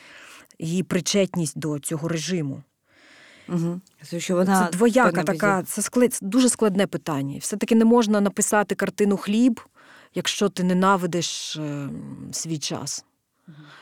[0.60, 2.64] її причетність до цього режиму.
[3.50, 3.82] Угу.
[4.04, 7.40] Це, що вона Це двояка така, це склад, дуже складне питання.
[7.40, 9.62] Все-таки не можна написати картину хліб,
[10.16, 11.90] якщо ти ненавидиш е,
[12.32, 13.06] свій час.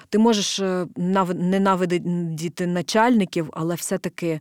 [0.09, 4.39] Ти можеш е, нав- ненавидіти начальників, але все-таки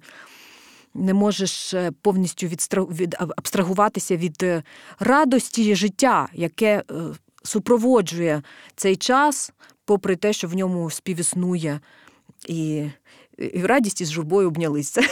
[0.95, 3.17] не можеш е, повністю від...
[3.19, 4.63] абстрагуватися від е,
[4.99, 6.83] радості життя, яке
[7.43, 8.43] супроводжує
[8.77, 9.53] цей час,
[9.85, 11.81] попри те, що в ньому співіснує
[12.49, 12.91] і.
[13.39, 15.03] І радість із журбою обнялися.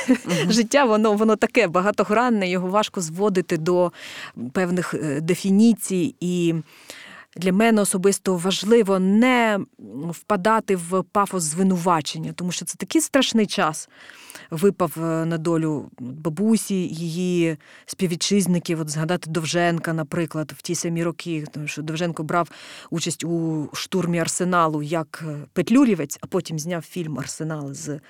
[0.49, 3.93] Життя воно, воно таке багатогранне, його важко зводити до
[4.53, 6.15] певних е, дефініцій.
[6.21, 6.55] І
[7.37, 9.59] для мене особисто важливо не
[10.11, 13.89] впадати в пафос звинувачення, тому що це такий страшний час
[14.53, 18.81] випав е, на долю бабусі, її співвітчизників.
[18.81, 22.51] От згадати Довженка, наприклад, в ті самі роки, тому що Довженко брав
[22.91, 28.01] участь у штурмі арсеналу як е, петлюрівець, а потім зняв фільм Арсенал з.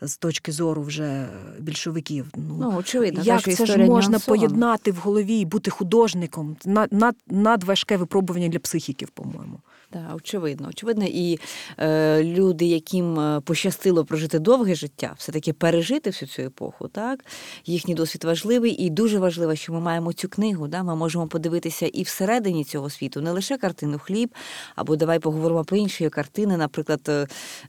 [0.00, 2.26] З точки зору вже більшовиків.
[2.36, 4.18] Ну, очевидно, як це ж можна нюансована.
[4.18, 6.56] поєднати в голові і бути художником?
[6.64, 9.60] Над, над, надважке випробування для психіків, по-моєму.
[9.90, 11.38] Так, очевидно, очевидно, і
[11.78, 17.24] е, люди, яким е, пощастило прожити довге життя, все-таки пережити всю цю епоху, так
[17.66, 20.68] їхній досвід важливий, і дуже важливо, що ми маємо цю книгу.
[20.68, 20.82] Да?
[20.82, 24.34] Ми можемо подивитися і всередині цього світу, не лише картину хліб,
[24.76, 27.26] або давай поговоримо про інші картини, наприклад, е,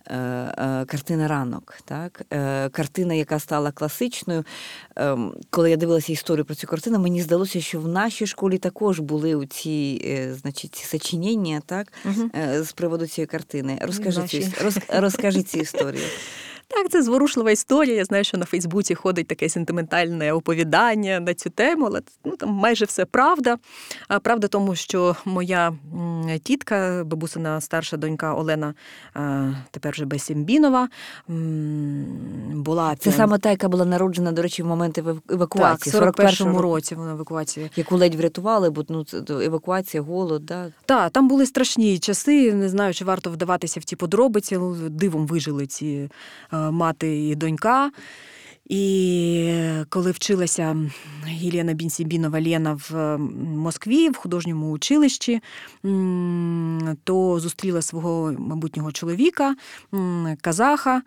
[0.08, 2.21] е, картина ранок, так?
[2.34, 4.43] Е, картина, яка стала класичною.
[4.97, 5.17] Е,
[5.49, 9.47] коли я дивилася історію про цю картину, мені здалося, що в нашій школі також були
[9.47, 11.93] ці, е, значить, сочинення, так?
[12.36, 13.80] Е, з приводу цієї картини.
[13.82, 16.04] Розкажи цю, роз, розкажи цю історію.
[16.71, 17.95] Так, це зворушлива історія.
[17.95, 22.49] Я знаю, що на Фейсбуці ходить таке сентиментальне оповідання на цю тему, але ну, там
[22.49, 23.58] майже все правда.
[24.08, 25.73] А правда тому, що моя
[26.43, 28.73] тітка, бабусина старша донька Олена,
[29.71, 30.89] тепер вже Бесімбінова,
[32.53, 36.03] була Це саме та, яка була народжена, до речі, в момент евак- так, евакуації, в
[36.03, 37.71] 41-му 41-му році вона евакуації.
[37.75, 40.45] яку ледь врятували, бо ну, евакуація, голод.
[40.45, 40.71] Да.
[40.86, 42.53] Так, там були страшні часи.
[42.53, 44.58] Не знаю, чи варто вдаватися в ті подробиці.
[44.58, 46.10] ну, Дивом вижили ці
[46.72, 47.91] мати і донька.
[48.69, 49.53] І
[49.89, 50.77] коли вчилася
[51.27, 53.17] Єлена Бінсібінова Лена в е,
[53.58, 55.41] Москві, в художньому училищі,
[57.03, 59.55] то зустріла свого майбутнього чоловіка,
[60.41, 61.01] казаха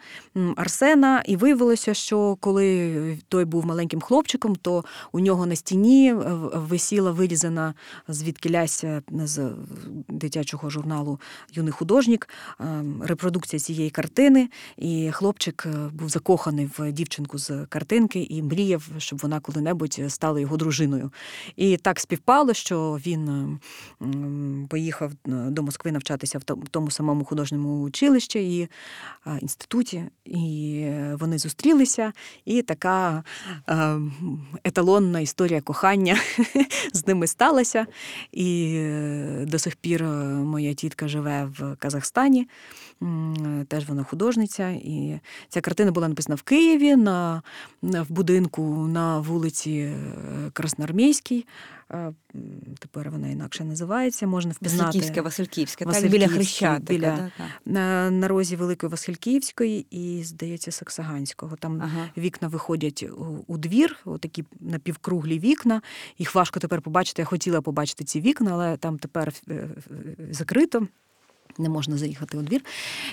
[0.56, 6.16] Арсена, і виявилося, що коли той був маленьким хлопчиком, то у нього на стіні е,
[6.54, 7.74] висіла вирізана
[8.08, 9.50] звідки ляся з
[10.08, 11.20] дитячого журналу
[11.52, 12.28] Юний художник,
[12.60, 14.48] е, репродукція цієї картини.
[14.76, 20.40] І хлопчик е, був закоханий в дівчинку з картинки і мріяв, щоб вона коли-небудь стала
[20.40, 21.12] його дружиною.
[21.56, 23.58] І так співпало, що він е,
[24.68, 28.68] поїхав е, до Москви навчатися в тому- самому художньому училищі і
[29.26, 30.86] е, інституті, і
[31.20, 32.12] вони зустрілися,
[32.44, 33.24] і така
[33.68, 33.98] е,
[34.64, 36.16] еталонна історія кохання
[36.92, 37.86] з ними сталася.
[38.32, 38.78] І
[39.46, 42.48] до сих пір моя тітка живе в Казахстані.
[43.68, 44.68] Теж вона художниця.
[44.68, 47.41] І ця картина була написана в Києві на
[47.82, 49.96] в будинку на вулиці е,
[50.52, 51.46] Красноармійській.
[51.90, 52.12] Е,
[52.78, 54.26] Тепер вона інакше називається.
[54.26, 56.92] Можна впізнати Васильківська, Васильківська, так, біля Хрещатика.
[56.92, 57.46] біля- да, так.
[57.66, 61.56] на, на розі Великої Васильківської і, здається, Саксаганського.
[61.56, 62.08] Там Ага.
[62.16, 65.82] вікна виходять у, у двір, такі напівкруглі вікна.
[66.18, 67.22] Їх важко тепер побачити.
[67.22, 69.68] Я хотіла побачити ці вікна, але там тепер е,
[70.30, 70.86] закрито.
[71.58, 72.64] Не можна заїхати у двір.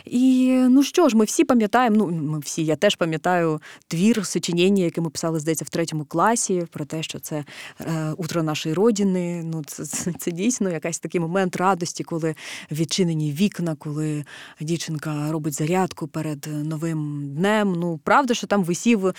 [0.05, 4.83] І ну що ж, ми всі пам'ятаємо, ну ми всі, я теж пам'ятаю твір сочинення,
[4.83, 7.43] яке ми писали, здається, в третьому класі, про те, що це
[7.79, 9.41] е, утро нашої родини.
[9.45, 12.35] Ну, це, це, це дійсно якийсь такий момент радості, коли
[12.71, 14.25] відчинені вікна, коли
[14.61, 17.73] дівчинка робить зарядку перед новим днем.
[17.73, 19.13] Ну, правда, що там висів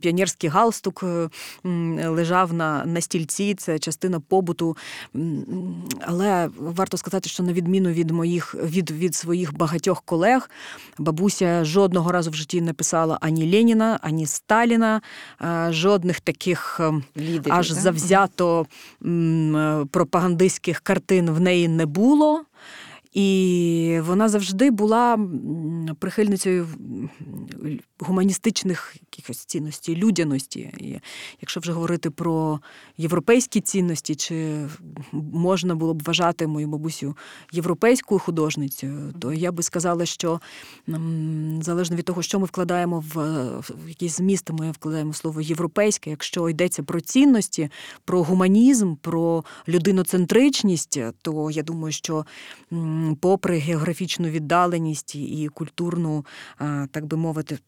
[0.00, 1.28] піонерський галстук, е,
[2.08, 4.76] лежав на, на стільці, це частина побуту.
[6.00, 10.50] Але варто сказати, що на відміну від моїх від, від своїх багатьох колег,
[10.98, 15.00] бабуся жодного разу в житті не писала ані Леніна, ані Сталіна,
[15.42, 16.80] е, жодних таких.
[16.80, 17.78] е, Лідерів, аж так?
[17.78, 18.66] завзято
[19.04, 22.44] е, пропагандистських картин в неї не було.
[23.12, 25.18] І вона завжди була
[25.98, 26.68] прихильницею
[27.98, 30.60] гуманістичних якихось цінностей, людяності.
[30.60, 31.00] І
[31.40, 32.60] якщо вже говорити про
[32.96, 34.66] європейські цінності, чи
[35.12, 37.16] можна було б вважати мою бабусю
[37.52, 40.40] європейською художницею, то я би сказала, що
[41.60, 43.16] залежно від того, що ми вкладаємо в,
[43.58, 46.10] в якийсь зміст, ми вкладаємо слово європейське.
[46.10, 47.70] Якщо йдеться про цінності,
[48.04, 52.26] про гуманізм, про людиноцентричність, то я думаю, що
[53.20, 56.26] попри географічну віддаленість і культурну,
[56.90, 57.58] так би мовити,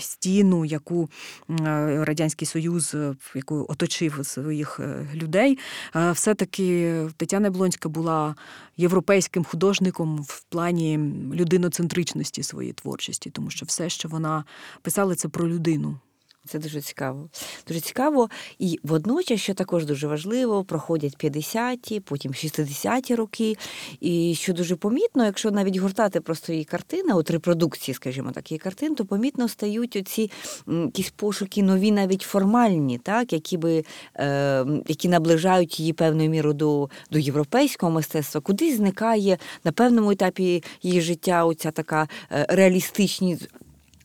[0.00, 1.08] стіну, яку
[1.48, 5.58] Радянський Союз е, яку оточив своїх е, людей,
[5.96, 8.34] е, все-таки Тетяна Блонська була
[8.76, 10.98] європейським художником в плані
[11.34, 14.44] людиноцентричності своєї творчості, тому що все, що вона
[14.82, 15.98] писала, це про людину.
[16.46, 17.28] Це дуже цікаво.
[17.68, 18.28] Дуже цікаво.
[18.58, 23.56] І водночас, що також дуже важливо, проходять 50-ті, потім 60-ті роки.
[24.00, 28.58] І що дуже помітно, якщо навіть гуртати просто її картини, от репродукції, скажімо так, її
[28.58, 30.30] картин, то помітно стають оці
[30.66, 33.84] якісь пошуки нові, навіть формальні, так, які би
[34.16, 40.62] е, які наближають її певною мірою до, до європейського мистецтва, куди зникає на певному етапі
[40.82, 43.48] її життя оця така е, реалістичність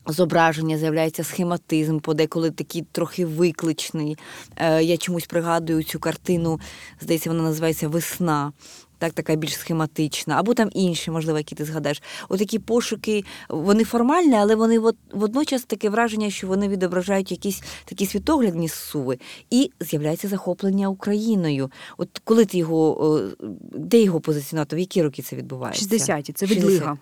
[0.06, 4.16] Зображення з'являється схематизм, подеколи такий трохи викличний.
[4.56, 6.60] Е, я чомусь пригадую цю картину,
[7.00, 8.52] здається, вона називається Весна.
[8.98, 12.02] Так, така більш схематична, або там інші, можливо, які ти згадаєш.
[12.28, 18.06] Отакі пошуки, вони формальні, але вони вод- водночас таке враження, що вони відображають якісь такі
[18.06, 19.18] світоглядні суви.
[19.50, 21.70] І з'являється захоплення Україною.
[21.98, 25.84] От коли ти його, е, де його позиціонувати, в які роки це відбувається?
[25.96, 26.64] 60-ті, це 60.
[26.70, 26.98] відлига.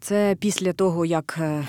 [0.00, 1.64] Це після того, як, е,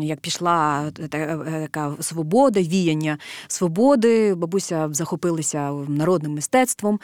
[0.00, 7.00] як пішла е, така свобода, віяння свободи, бабуся захопилася народним мистецтвом.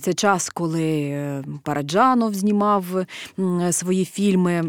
[0.00, 2.84] Це час, коли е, Параджанов знімав
[3.70, 4.62] свої фільми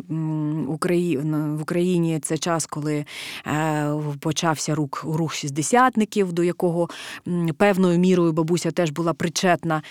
[1.57, 2.19] в Україні.
[2.19, 3.05] Це час, коли
[3.47, 6.89] е, почався рух, рух шістдесятників, до якого
[7.57, 9.81] певною мірою бабуся теж була причетна.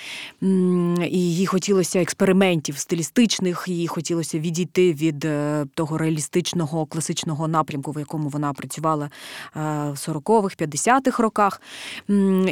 [1.00, 7.99] І їй хотілося експериментів стилістичних, їй хотілося відійти від е, того реалістичного класичного напрямку, в
[7.99, 9.11] якому вона працювала е,
[9.90, 11.62] в 40-х, 50-х роках.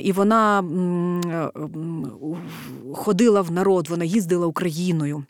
[0.02, 1.50] І вона е,
[2.94, 5.24] ходила в народ, вона їздила Україною.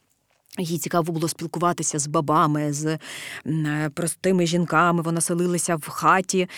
[0.58, 2.98] Їй цікаво було спілкуватися з бабами, з
[3.46, 5.02] е, простими жінками.
[5.02, 6.48] Вона селилася в хаті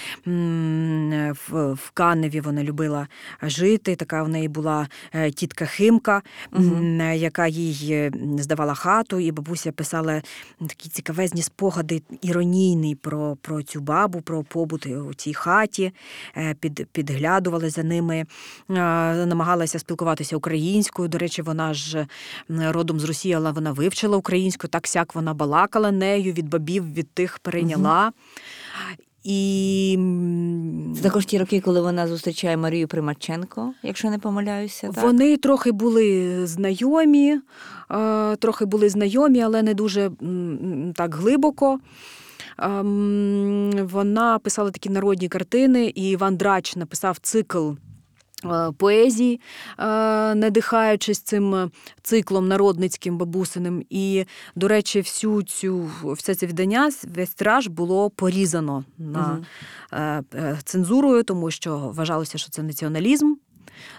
[1.51, 2.41] в, Каневі.
[2.41, 3.09] Вона любила
[3.43, 3.97] жити.
[3.97, 6.23] Така в неї була е, тітка Химка,
[6.53, 10.23] е, яка їй здавала хату, і бабуся писала
[10.61, 15.93] такі цікавезні спогади іронійні про, про цю бабу, про побут у цій хаті,
[16.61, 18.25] під, підглядували за ними,
[18.69, 21.09] намагалася спілкуватися українською.
[21.09, 22.07] До речі, вона ж
[22.49, 27.11] родом з Росії, але вона вивчила українську, так сяк вона балакала нею, від бабів, від
[27.11, 28.13] тих перейняла.
[29.25, 34.91] І м, Це також ті роки, коли вона зустрічає Марію Примаченко, якщо не помиляюся.
[34.93, 35.05] Так?
[35.05, 37.39] Вони трохи були знайомі,
[38.39, 40.11] трохи були знайомі, але не дуже
[40.95, 41.81] так глибоко.
[43.83, 47.71] Вона писала такі народні картини, і Іван Драч написав цикл.
[48.45, 49.41] Е, Поезії,
[49.79, 49.85] е,
[50.35, 51.71] надихаючись цим
[52.03, 53.85] циклом народницьким бабусиним.
[53.91, 54.25] І,
[54.55, 59.39] до речі, всю цю все це віддання, весь тираж було порізано на
[59.93, 63.35] е, е, цензурою, тому що вважалося, що це націоналізм.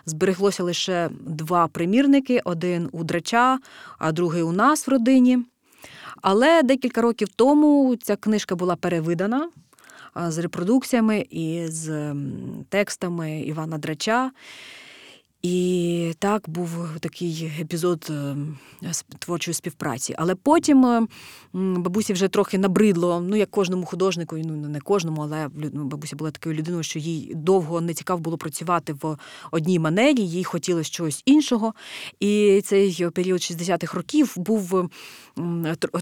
[0.06, 3.60] Збереглося лише два примірники: один у драча,
[4.00, 5.40] а другий у нас в родині.
[6.22, 9.50] Але декілька років тому ця книжка була перевидана.
[10.16, 12.16] З репродукціями і з
[12.70, 14.32] текстами Івана Драча.
[15.44, 16.70] І так був
[17.00, 18.36] такий епізод е,
[19.20, 20.16] творчої співпраці.
[20.18, 21.08] Але потім е,
[21.54, 26.32] бабусі вже трохи набридло, ну як кожному художнику, ну не кожному, але ну, бабуся була
[26.32, 29.18] такою людиною, що їй довго не цікаво було працювати в
[29.52, 31.74] одній манері, їй хотілося чогось іншого.
[32.20, 34.90] І цей період 60-х років був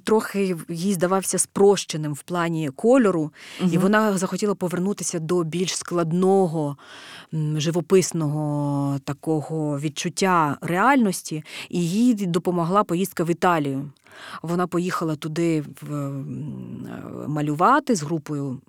[0.03, 3.31] трохи їй здавався спрощеним в плані кольору,
[3.71, 6.77] і вона захотіла повернутися до більш складного,
[7.57, 13.91] живописного такого відчуття реальності, і їй допомогла поїздка в Італію.
[14.41, 16.11] Вона поїхала туди в,
[17.27, 18.61] малювати з групою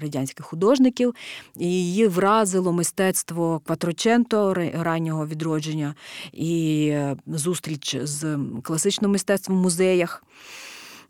[0.00, 1.14] радянських художників,
[1.58, 5.94] і її вразило мистецтво Кватроченто раннього відродження
[6.32, 10.24] і е, зустріч з класичним мистецтвом в музеях.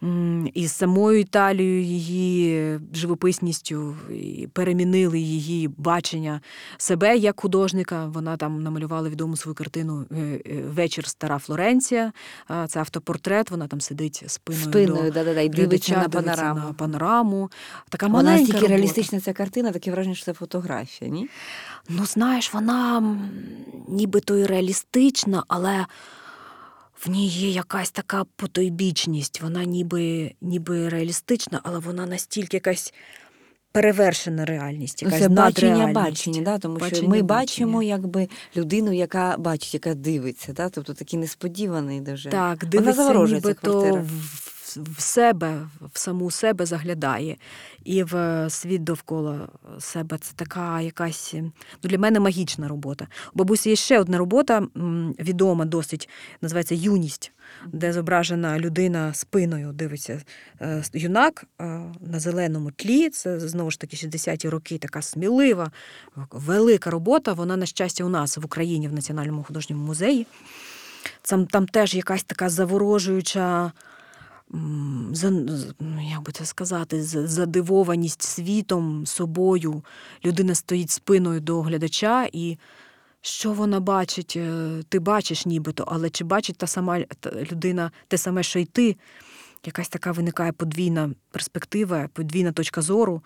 [0.02, 6.40] М, І самою Італією, її живописністю і перемінили її бачення
[6.78, 8.06] себе як художника.
[8.06, 12.12] Вона там намалювала відому свою картину е, е, Вечір Стара Флоренція.
[12.68, 13.50] Це автопортрет.
[13.50, 16.60] Вона там сидить спиною, Спиною, до да-да-да, і дивиться на панораму.
[16.60, 17.50] на панораму.
[17.88, 21.28] Така Вона маленька настільки реалістична ця картина, таке враження, що це фотографія, ні?
[21.88, 23.02] Ну, знаєш, вона
[23.88, 25.86] нібито і реалістична, але
[27.06, 29.42] в ній є якась така потойбічність.
[29.42, 32.94] Вона ніби, ніби реалістична, але вона настільки якась
[33.72, 36.58] перевершена реальність, Ну, якась це бачення бачення, да?
[36.58, 37.26] тому що Бачення, ми бачення.
[37.40, 40.52] бачимо якби людину, яка бачить, яка дивиться.
[40.52, 40.68] Да?
[40.68, 42.30] Тобто такий несподіваний дуже.
[42.30, 43.72] Так, дивиться вона ніби квартира.
[43.72, 44.02] квартира.
[44.02, 47.36] в, в себе, в саму себе заглядає.
[47.84, 49.48] І в світ довкола
[49.78, 51.52] себе це така якась ну,
[51.82, 53.06] для мене магічна робота.
[53.34, 54.66] У бабусі є ще одна робота,
[55.18, 56.08] відома досить,
[56.40, 57.32] називається Юність,
[57.66, 60.22] де зображена людина спиною дивиться.
[60.60, 61.64] Е, Юнак е,
[62.00, 63.10] на зеленому тлі.
[63.10, 65.70] Це знову ж таки 60-ті роки, така смілива,
[66.30, 67.32] велика робота.
[67.32, 70.26] Вона, на щастя, у нас в Україні в Національному художньому музеї.
[71.22, 73.72] Там, там теж якась така заворожуюча,
[76.10, 79.84] як би це сказати, задивованість світом, собою.
[80.24, 82.58] Людина стоїть спиною до глядача, і
[83.20, 84.34] що вона бачить?
[84.36, 87.00] Е, Ти бачиш нібито, але чи бачить та сама
[87.52, 88.96] людина те саме, що й ти?
[89.66, 93.22] Якась така виникає подвійна перспектива, подвійна точка зору,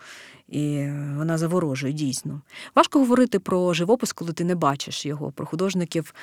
[0.49, 0.87] і
[1.17, 2.41] вона заворожує дійсно.
[2.75, 5.31] Важко говорити про живопис, коли ти не бачиш його.
[5.31, 6.13] Про художників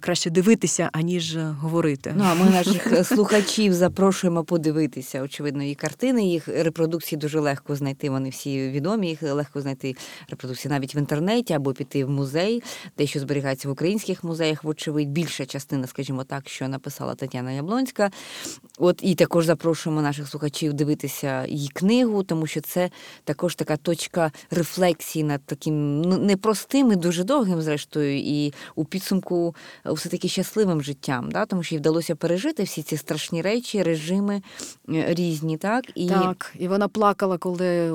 [0.00, 2.14] краще дивитися, аніж говорити.
[2.16, 6.24] Ну, а ми наших е, слухачів запрошуємо подивитися, очевидно, її картини.
[6.24, 8.10] Їх репродукції дуже легко знайти.
[8.10, 9.08] Вони всі відомі.
[9.08, 9.96] Їх легко знайти
[10.30, 12.62] репродукції навіть в інтернеті або піти в музей,
[12.98, 14.64] дещо зберігається в українських музеях.
[14.64, 18.10] Вочевидь, більша частина, скажімо так, що написала Тетяна Яблонська.
[18.78, 22.90] От і також запрошуємо наших слухачів дивитися її книгу, тому що це
[23.24, 29.54] також така точка рефлексії над таким ну, непростим і дуже довгим, зрештою, і у підсумку
[29.84, 31.46] все таки щасливим життям, да?
[31.46, 34.42] тому що їй вдалося пережити всі ці страшні речі, режими
[34.88, 37.90] е, різні, так і Так, і вона плакала, коли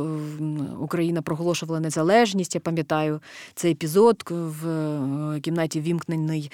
[0.80, 2.56] Україна проголошувала незалежність.
[2.56, 3.20] Я пам'ятаю
[3.56, 6.52] цей епізод в е, кімнаті вімкнений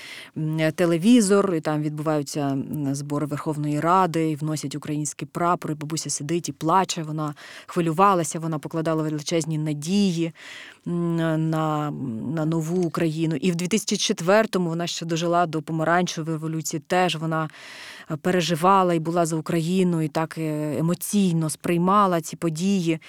[0.76, 2.58] телевізор, і там відбуваються
[2.92, 5.72] збори Верховної Ради, і вносять український прапор.
[5.72, 7.04] і Бабуся сидить і плаче.
[7.04, 7.34] Вона
[7.68, 8.60] хвилювалася, вона
[8.90, 10.32] покладала величезні надії
[10.86, 11.92] на,
[12.36, 13.36] на нову Україну.
[13.36, 16.82] І в 2004-му вона ще дожила до помаранчевої революції.
[16.88, 17.50] Теж вона
[18.12, 23.00] е, переживала і була за Україну, і так е, емоційно сприймала ці події.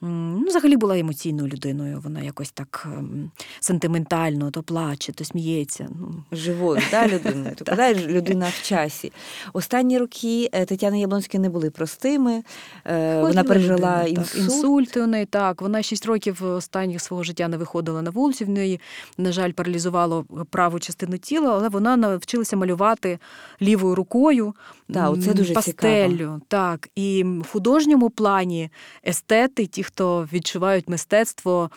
[0.00, 2.00] Ну, взагалі була емоційною людиною.
[2.04, 3.30] Вона якось так ем,
[3.60, 5.88] сентиментально, то плаче, то сміється.
[6.00, 7.52] Ну, живою да, людиною.
[7.56, 9.12] Тобто людина в часі.
[9.52, 12.42] Останні роки е, Тетяни Яблонської не були простими.
[12.84, 14.36] Е, Вона пережила так.
[14.36, 14.96] інсульт.
[14.96, 15.26] у неї.
[15.26, 18.44] Так, вона 6 років останніх свого життя не виходила на вулицю.
[18.44, 18.80] В неї,
[19.18, 23.18] на жаль, паралізувало праву частину тіла, але вона навчилася малювати
[23.62, 24.54] лівою рукою.
[24.88, 26.16] Да, оце дуже пастеллю.
[26.16, 26.40] цікаво.
[26.48, 28.70] Так, і в художньому плані
[29.06, 31.70] естети, ті, хто відчувають мистецтво,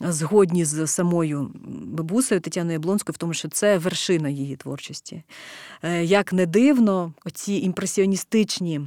[0.00, 1.50] згодні з самою
[1.84, 5.22] бабусею Тетяною Яблонською, в тому, що це вершина її творчості.
[5.82, 8.80] Е, Як не дивно, оці імпресіоністичні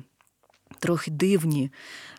[0.80, 1.72] трохи дивні,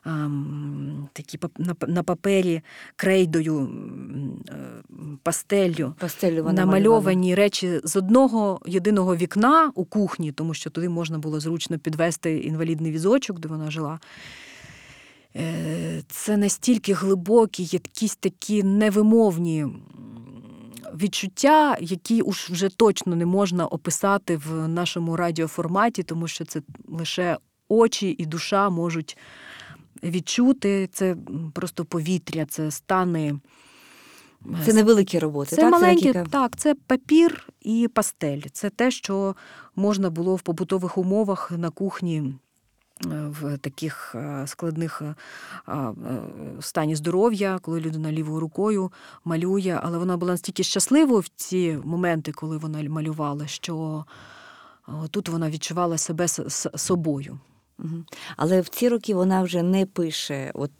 [0.07, 1.39] ем, такі
[1.87, 2.63] на, папері
[2.97, 3.71] крейдою,
[4.49, 4.53] е,
[5.23, 5.95] пастеллю.
[5.99, 11.79] Пастелю Намальовані речі з одного єдиного вікна у кухні, тому що туди можна було зручно
[11.79, 13.99] підвести інвалідний візочок, де вона жила.
[15.37, 19.66] Е, Це настільки глибокі, якісь такі невимовні
[20.95, 27.39] відчуття, які уж вже точно не можна описати в нашому радіоформаті, тому що це лише
[27.68, 29.16] очі і душа можуть
[30.03, 30.89] відчути.
[30.93, 31.16] Це
[31.55, 33.39] просто повітря, це стани.
[34.64, 35.57] Це невеликі роботи.
[35.57, 35.72] Це так?
[35.72, 38.41] маленькі, декілька- так, це папір і пастель.
[38.53, 39.37] Це те, що
[39.76, 42.34] можна було в побутових умовах на кухні.
[43.05, 45.14] В таких е, складних е,
[45.72, 45.92] е,
[46.61, 48.92] стані здоров'я, коли людина лівою рукою
[49.24, 54.05] малює, але вона була настільки щасливою в ці моменти, коли вона малювала, що
[55.11, 56.28] тут вона відчувала себе
[56.76, 57.38] собою.
[58.36, 60.72] Але в ці роки вона вже не пише от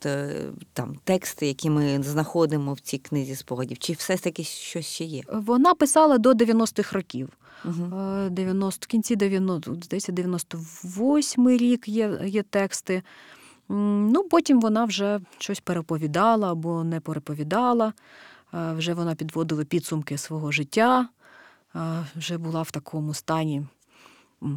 [0.73, 3.79] там тексти, які ми знаходимо в цій книзі спогадів.
[3.79, 5.23] Чи все ж таки щось ще є?
[5.33, 7.29] Вона писала до 90-х років.
[7.65, 7.97] Угу.
[7.97, 13.03] Е, 90, в кінці 90, здається, 98 рік є, є тексти.
[13.69, 17.93] Ну, потім вона вже щось переповідала або не переповідала.
[18.55, 21.09] Е, Вже вона підводила підсумки свого життя,
[21.77, 23.67] е, вже була в такому стані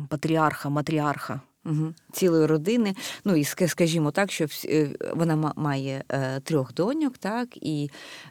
[0.10, 1.42] патріарха, матріарха.
[1.66, 1.94] Угу.
[2.12, 2.96] Цілої родини.
[3.26, 7.90] Ну і скажімо так, що всі- е, вона ма- має е, трьох доньок, так, і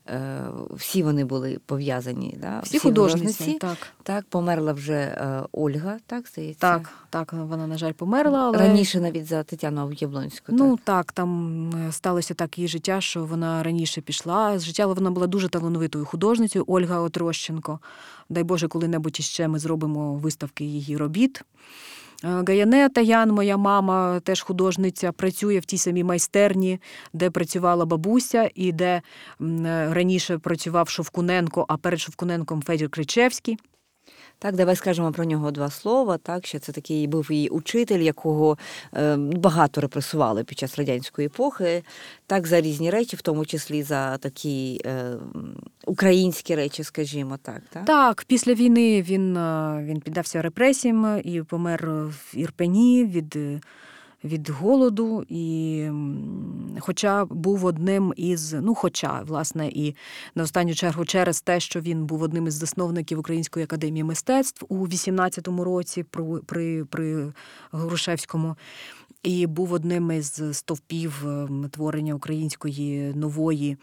[0.09, 2.39] е, всі вони були пов'язані.
[2.41, 2.61] Да?
[2.61, 3.59] Всі художниці.
[3.61, 6.61] Так, Так, померла вже е, Ольга, так, здається?
[6.61, 10.53] так, так, вона, на жаль, померла, але Раніше навіть за Тетяну Яблонську.
[10.53, 10.85] Ну так.
[10.85, 15.11] так, там е, сталося так її життя, що вона раніше пішла з життя, але вона
[15.11, 17.81] була дуже талановитою художницею Ольга Отрощенко.
[18.29, 21.43] Дай Боже, коли-небудь іще ми зробимо виставки її робіт.
[22.25, 26.81] Е, Гаяне Таян, моя мама, теж художниця, працює в тій самій майстерні,
[27.13, 29.03] де працювала бабуся, і де е,
[29.93, 33.59] раніше працював Шовкуненко, а перед Шовкуненком Федір Кричевський.
[34.41, 36.19] Так, давай скажемо про нього два слова.
[36.19, 38.59] Так, що це такий був її учитель, якого
[38.95, 41.83] е, багато репресували під час радянської епохи.
[42.27, 45.13] Так, за різні речі, в тому числі за такі е,
[45.87, 47.63] українські речі, скажімо так.
[47.71, 53.61] Так, Так, після війни він, е, він піддався репресіям і помер в Ірпені від, е,
[54.25, 55.25] від голоду.
[55.29, 55.91] І,
[56.81, 59.97] хоча був одним із, ну, хоча, власне, і
[60.35, 64.87] на останню чергу через те, що він був одним із засновників Української академії мистецтв у
[64.87, 67.33] 18-му році при, при, при
[67.73, 68.57] Грушевському.
[69.23, 73.77] І був одним із стовпів ем, творення української нової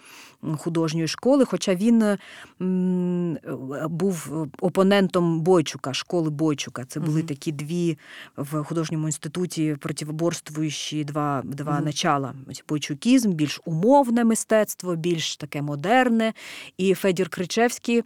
[0.57, 1.45] художньої школи.
[1.45, 2.17] Хоча він е,
[2.61, 6.85] м, е, був опонентом Бойчука, школи Бойчука.
[6.85, 7.97] Це були такі дві
[8.37, 11.85] в художньому інституті противоборствуючі два, два Мгм.
[11.85, 12.33] начала.
[12.69, 16.33] Бойчукізм, більш умовне мистецтво, більш таке модерне.
[16.77, 18.03] І Федір Кричевський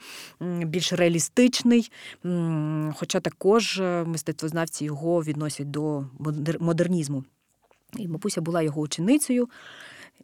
[0.65, 1.91] більш реалістичний.
[2.95, 6.05] Хоча також е, мистецтвознавці його відносять до
[6.59, 7.23] модернізму.
[7.97, 9.49] І бабуся була його ученицею.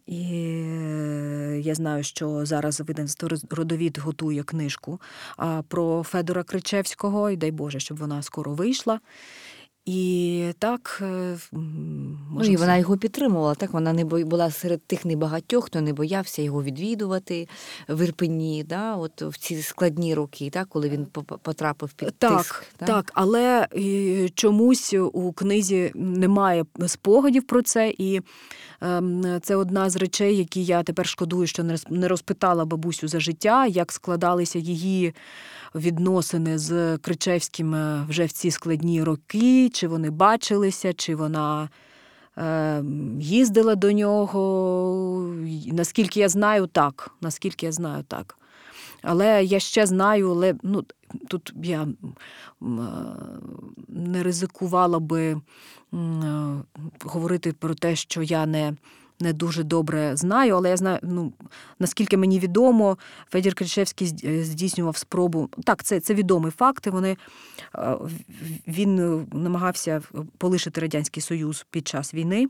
[0.06, 5.00] І е, я знаю, що зараз видавництво родовід готує книжку
[5.68, 9.00] про Федора Кричевського, і дай Боже, щоб вона скоро вийшла.
[9.86, 13.54] І так, е, м, Ну, і вона його підтримувала.
[13.54, 17.48] Так, вона не бой- була серед тих небагатьох, хто не боявся його відвідувати
[17.88, 21.06] в Ірпені, да, от в ці складні роки, так, коли він
[21.42, 22.64] потрапив під Так, тиск.
[22.76, 28.20] так, але е, чомусь у книзі немає спогадів про це, і
[28.80, 33.66] ем, це одна з речей, які я тепер шкодую, що не розпитала бабусю за життя,
[33.66, 35.14] як складалися її
[35.74, 41.68] відносини з Кричевським е, вже в ці складні роки, чи вони бачилися, чи вона.
[42.38, 42.82] е,
[43.20, 45.34] Їздила до нього.
[45.72, 47.10] Наскільки я знаю, так.
[47.20, 48.38] Наскільки я знаю, так.
[49.02, 50.84] Але я ще знаю, але ну,
[51.28, 51.88] тут я е,
[53.88, 55.40] не ризикувала би е,
[57.04, 58.74] говорити про те, що я не,
[59.20, 61.32] не дуже добре знаю, але я знаю, ну,
[61.78, 62.98] наскільки мені відомо,
[63.30, 65.48] Федір Кричевський е, здійснював спробу.
[65.64, 66.90] Так, це, це відомі факти.
[66.90, 67.16] Вони,
[67.74, 67.96] е,
[68.68, 70.02] він е, намагався
[70.38, 72.46] полишити Радянський Союз під час війни.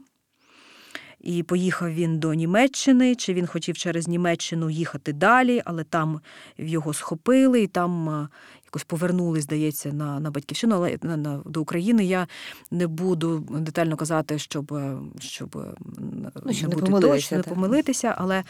[1.20, 6.20] І поїхав він до Німеччини, чи він хотів через Німеччину їхати далі, але там
[6.58, 8.28] його схопили, і там
[8.76, 12.04] якось повернули, здається, на, на батьківщину, але на, на, до України.
[12.04, 12.26] Я
[12.70, 15.74] не буду детально казати, щоб, е, щоб, е,
[16.44, 18.44] Ну, щоб не бути помилитися, точно, не помилитися, але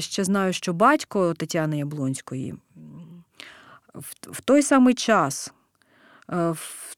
[0.00, 2.54] ще знаю, що батько Тетяни Яблонської
[3.94, 5.52] в, в той самий час,
[6.32, 6.96] е, в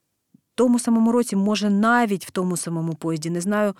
[0.55, 3.73] тому самому році, може, навіть в тому самому поїзді, не знаю.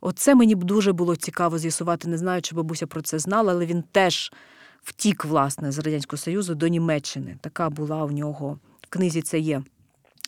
[0.00, 2.08] Оце мені б дуже було цікаво з'ясувати.
[2.08, 4.32] Не знаю, чи бабуся про це знала, але він теж
[4.84, 7.36] втік, власне, з Радянського Союзу до Німеччини.
[7.40, 9.62] Така була у нього в книзі це є.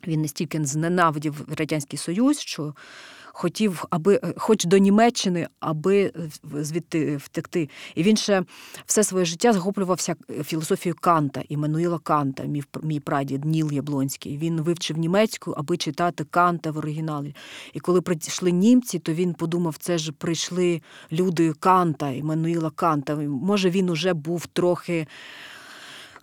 [0.07, 2.75] Він настільки зненавидів Радянський Союз, що
[3.37, 6.13] хотів, аби е, хоч до Німеччини, аби
[6.61, 7.69] звідти втекти.
[7.95, 8.45] І він ще
[8.87, 10.15] все своє життя захоплювався
[10.45, 14.39] філософією Канта, Іммануїла Канта, мій, мій прадід Ніл Яблонський.
[14.39, 17.35] Він вивчив німецьку, аби читати Канта в оригіналі.
[17.75, 20.81] І коли прийшли німці, то він подумав, це ж прийшли
[21.13, 23.15] люди Канта, Іммануїла Канта.
[23.17, 25.07] Може, він уже був трохи.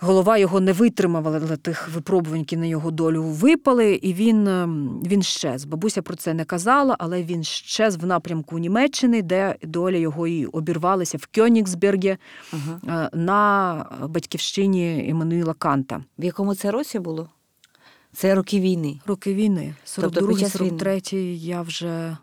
[0.03, 5.01] Голова його не витримала для тих випробувань, які на його долю випали, і він, ем,
[5.05, 5.65] він щез.
[5.65, 10.45] Бабуся про це не казала, але він щез в напрямку Німеччини, де доля його і
[10.45, 12.17] обірвалася в Кьонігсбергі
[12.53, 13.09] Ага.
[13.13, 16.03] е, на батьківщині Іммануїла Канта.
[16.19, 17.29] В якому це році було?
[18.13, 18.99] Це роки війни.
[19.05, 22.17] Роки війни, Тобто під час 42-43 я вже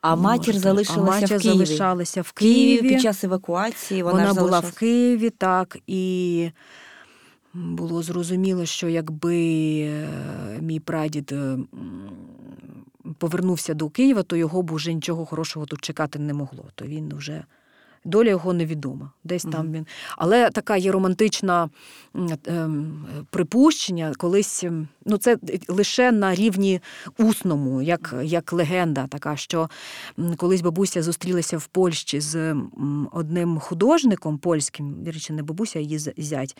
[0.00, 0.58] А матір можу.
[0.58, 1.56] залишилася а матір в Києві.
[1.66, 2.94] залишалася в В Києві Києві.
[2.94, 4.72] під час евакуації вона, Вона, ж була в.
[4.72, 6.50] Києві, так, і
[7.58, 9.36] було зрозуміло, що якби
[9.80, 10.08] е,
[10.60, 11.58] мій прадід е,
[13.18, 16.64] повернувся до Києва, то його б уже нічого хорошого тут чекати не могло.
[16.74, 17.44] То він вже.
[18.08, 19.10] Доля його невідома.
[19.24, 19.86] Десь там він.
[20.16, 21.70] Але така є романтична
[22.46, 25.36] ем, припущення, колись, ем, ну це
[25.68, 26.80] лише на рівні
[27.18, 29.70] усному, як, як легенда, така, що
[30.36, 32.56] колись бабуся зустрілася в Польщі з
[33.12, 36.56] одним художником польським, речі, не бабуся, а її зять,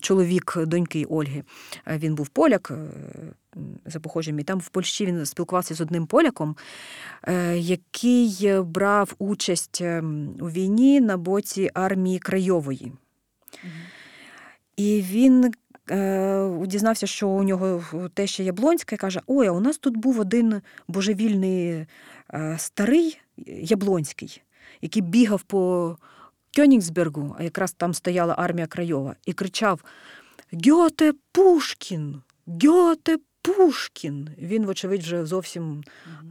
[0.00, 1.42] чоловік доньки Ольги.
[1.86, 2.72] Е, Він був поляк.
[3.86, 6.56] За походженням, і там в Польщі він спілкувався з одним поляком,
[7.22, 12.92] е, який е, брав участь ем, у війні на боці армії Крайової.
[14.76, 15.52] І він
[15.90, 17.84] е, дізнався, що у нього
[18.14, 21.86] теща Яблонська і каже: Ой, а у нас тут був один божевільний
[22.56, 24.42] старий Яблонський,
[24.80, 25.96] який бігав по
[26.56, 29.84] Кьонігсбергу, а якраз там стояла армія Крайова, і кричав:
[30.52, 32.22] Гьоте Пушкін!
[32.46, 34.28] Гьоте Пушкін!
[34.38, 35.82] Він, вочевидь, вже зовсім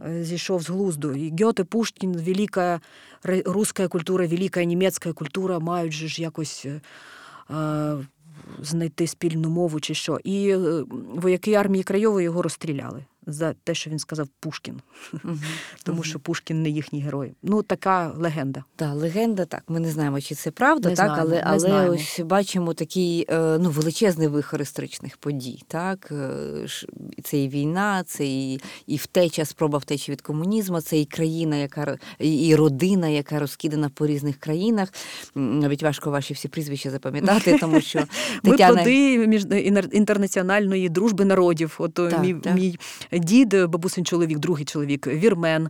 [0.06, 1.12] е, зійшов з глузду.
[1.12, 2.80] І Гьоте Пушкін, велика
[3.44, 6.66] руська культура, велика німецька культура мають же ж якось.
[6.66, 6.80] е,
[7.54, 7.96] е,
[8.62, 10.18] Знайти спільну мову чи що.
[10.24, 10.54] І
[11.14, 14.80] вояки армії Крайової його розстріляли за те, що він сказав Пушкін,
[15.84, 17.34] тому що Пушкін не їхній герой.
[17.42, 18.64] Ну, така легенда.
[18.76, 19.62] Так, легенда, так.
[19.68, 21.94] Ми не знаємо, чи це правда, Не так, знаємо, але, але знаємо.
[21.94, 25.62] ось бачимо такий е, ну, величезний вихор історичних подій.
[25.68, 26.08] Так?
[26.12, 26.66] Е,
[27.24, 31.98] Це і війна, це і, і втеча, спроба втечі від комунізму, це і країна, яка
[32.18, 34.88] і родина, яка розкидана по різних країнах.
[35.34, 38.04] Навіть важко ваші всі прізвища запам'ятати, тому що
[38.42, 39.46] Ми плоди між
[39.92, 41.74] інтернаціональної дружби народів.
[41.78, 42.54] От Так, мій, так.
[42.54, 42.78] мій
[43.18, 45.68] дід, бабусин чоловік, другий чоловік, вірмен,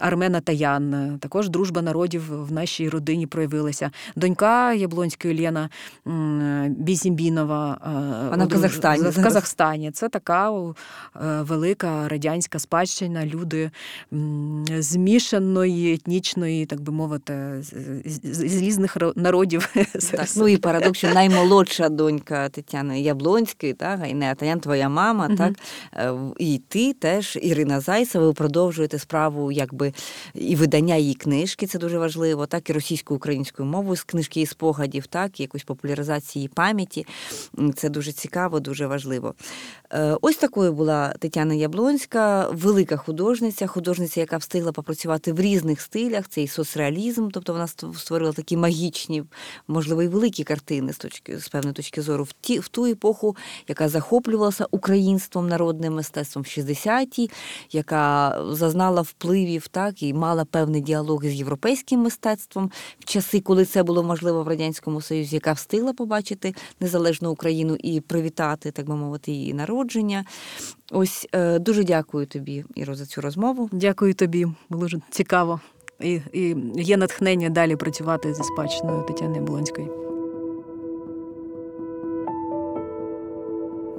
[0.00, 1.18] Армена Таян.
[1.20, 3.90] Також дружба народів в нашій родині проявилася.
[4.16, 5.32] Донька Яблонської
[6.68, 7.78] Бізімбінова.
[8.26, 9.22] е, Вона в Казахстані В.
[9.22, 9.90] Казахстані.
[9.90, 10.72] Це така е,
[11.42, 13.26] велика радянська спадщина.
[13.26, 13.70] Люди
[14.78, 17.62] змішаної, етнічної, так би мовити,
[18.04, 19.68] з, різних народів.
[20.12, 25.36] Так, ну і парадокс, що наймолодша донька Тетяни Яблонської, так, а Інея Таян, твоя мама,
[25.36, 25.52] так,
[25.94, 29.92] е, і ти теж, Ірина Зайцева, ви продовжуєте справу якби
[30.34, 35.06] і видання її книжки, це дуже важливо, так, і російсько-українською мовою з книжки і спогадів,
[35.06, 37.06] так, і якусь популяризації пам'яті.
[37.74, 39.34] Це дуже цікаво, дуже важливо.
[39.92, 46.28] Е, Ось такою була Тетяна Яблонська, велика художниця, художниця, яка встигла попрацювати в різних стилях.
[46.28, 49.24] Це і соцреалізм, тобто вона створила такі магічні,
[49.68, 53.36] можливо, і великі картини з точки з певної точки зору в ті в ту епоху,
[53.68, 57.30] яка захоплювалася українством, народним мистецтвом 60-ті,
[57.72, 63.82] яка зазнала впливів, так і мала певний діалог з європейським мистецтвом в часи, коли це
[63.82, 69.32] було можливо в радянському союзі, яка встигла побачити незалежну Україну і привітати, так би мовити,
[69.32, 70.24] її народження.
[70.90, 73.68] Ось е, дуже дякую тобі, Іро, за цю розмову.
[73.72, 75.60] Дякую тобі, було дуже цікаво.
[76.00, 80.11] І, і є натхнення далі працювати зі спадщиною Тетяни Болонської.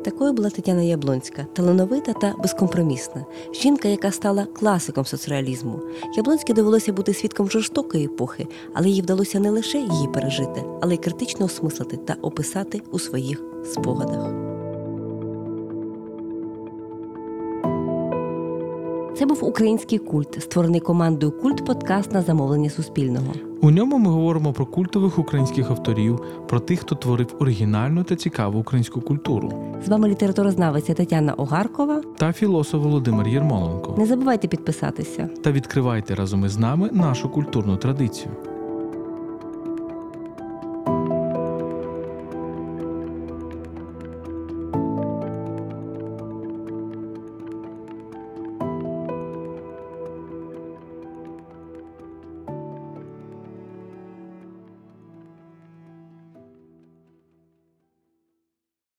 [0.04, 3.26] Такою була Тетяна Яблонська, талановита та безкомпромісна.
[3.62, 5.80] Жінка, яка стала класиком соцреалізму.
[6.18, 10.98] Яблонській довелося бути свідком жорстокої епохи, але їй вдалося не лише її пережити, але й
[10.98, 14.43] критично осмислити та описати у своїх спогадах.
[19.18, 23.34] Це був український культ, створений командою Культ Подкаст на замовлення Суспільного.
[23.62, 28.60] У ньому ми говоримо про культових українських авторів, про тих, хто творив оригінальну та цікаву
[28.60, 29.52] українську культуру,
[29.86, 32.02] З вами літературознавиця Тетяна Огаркова.
[32.18, 33.96] та філософ Володимир Єрмоленко.
[33.98, 35.30] Не забувайте підписатися.
[35.44, 38.32] Та відкривайте разом із нами нашу культурну традицію.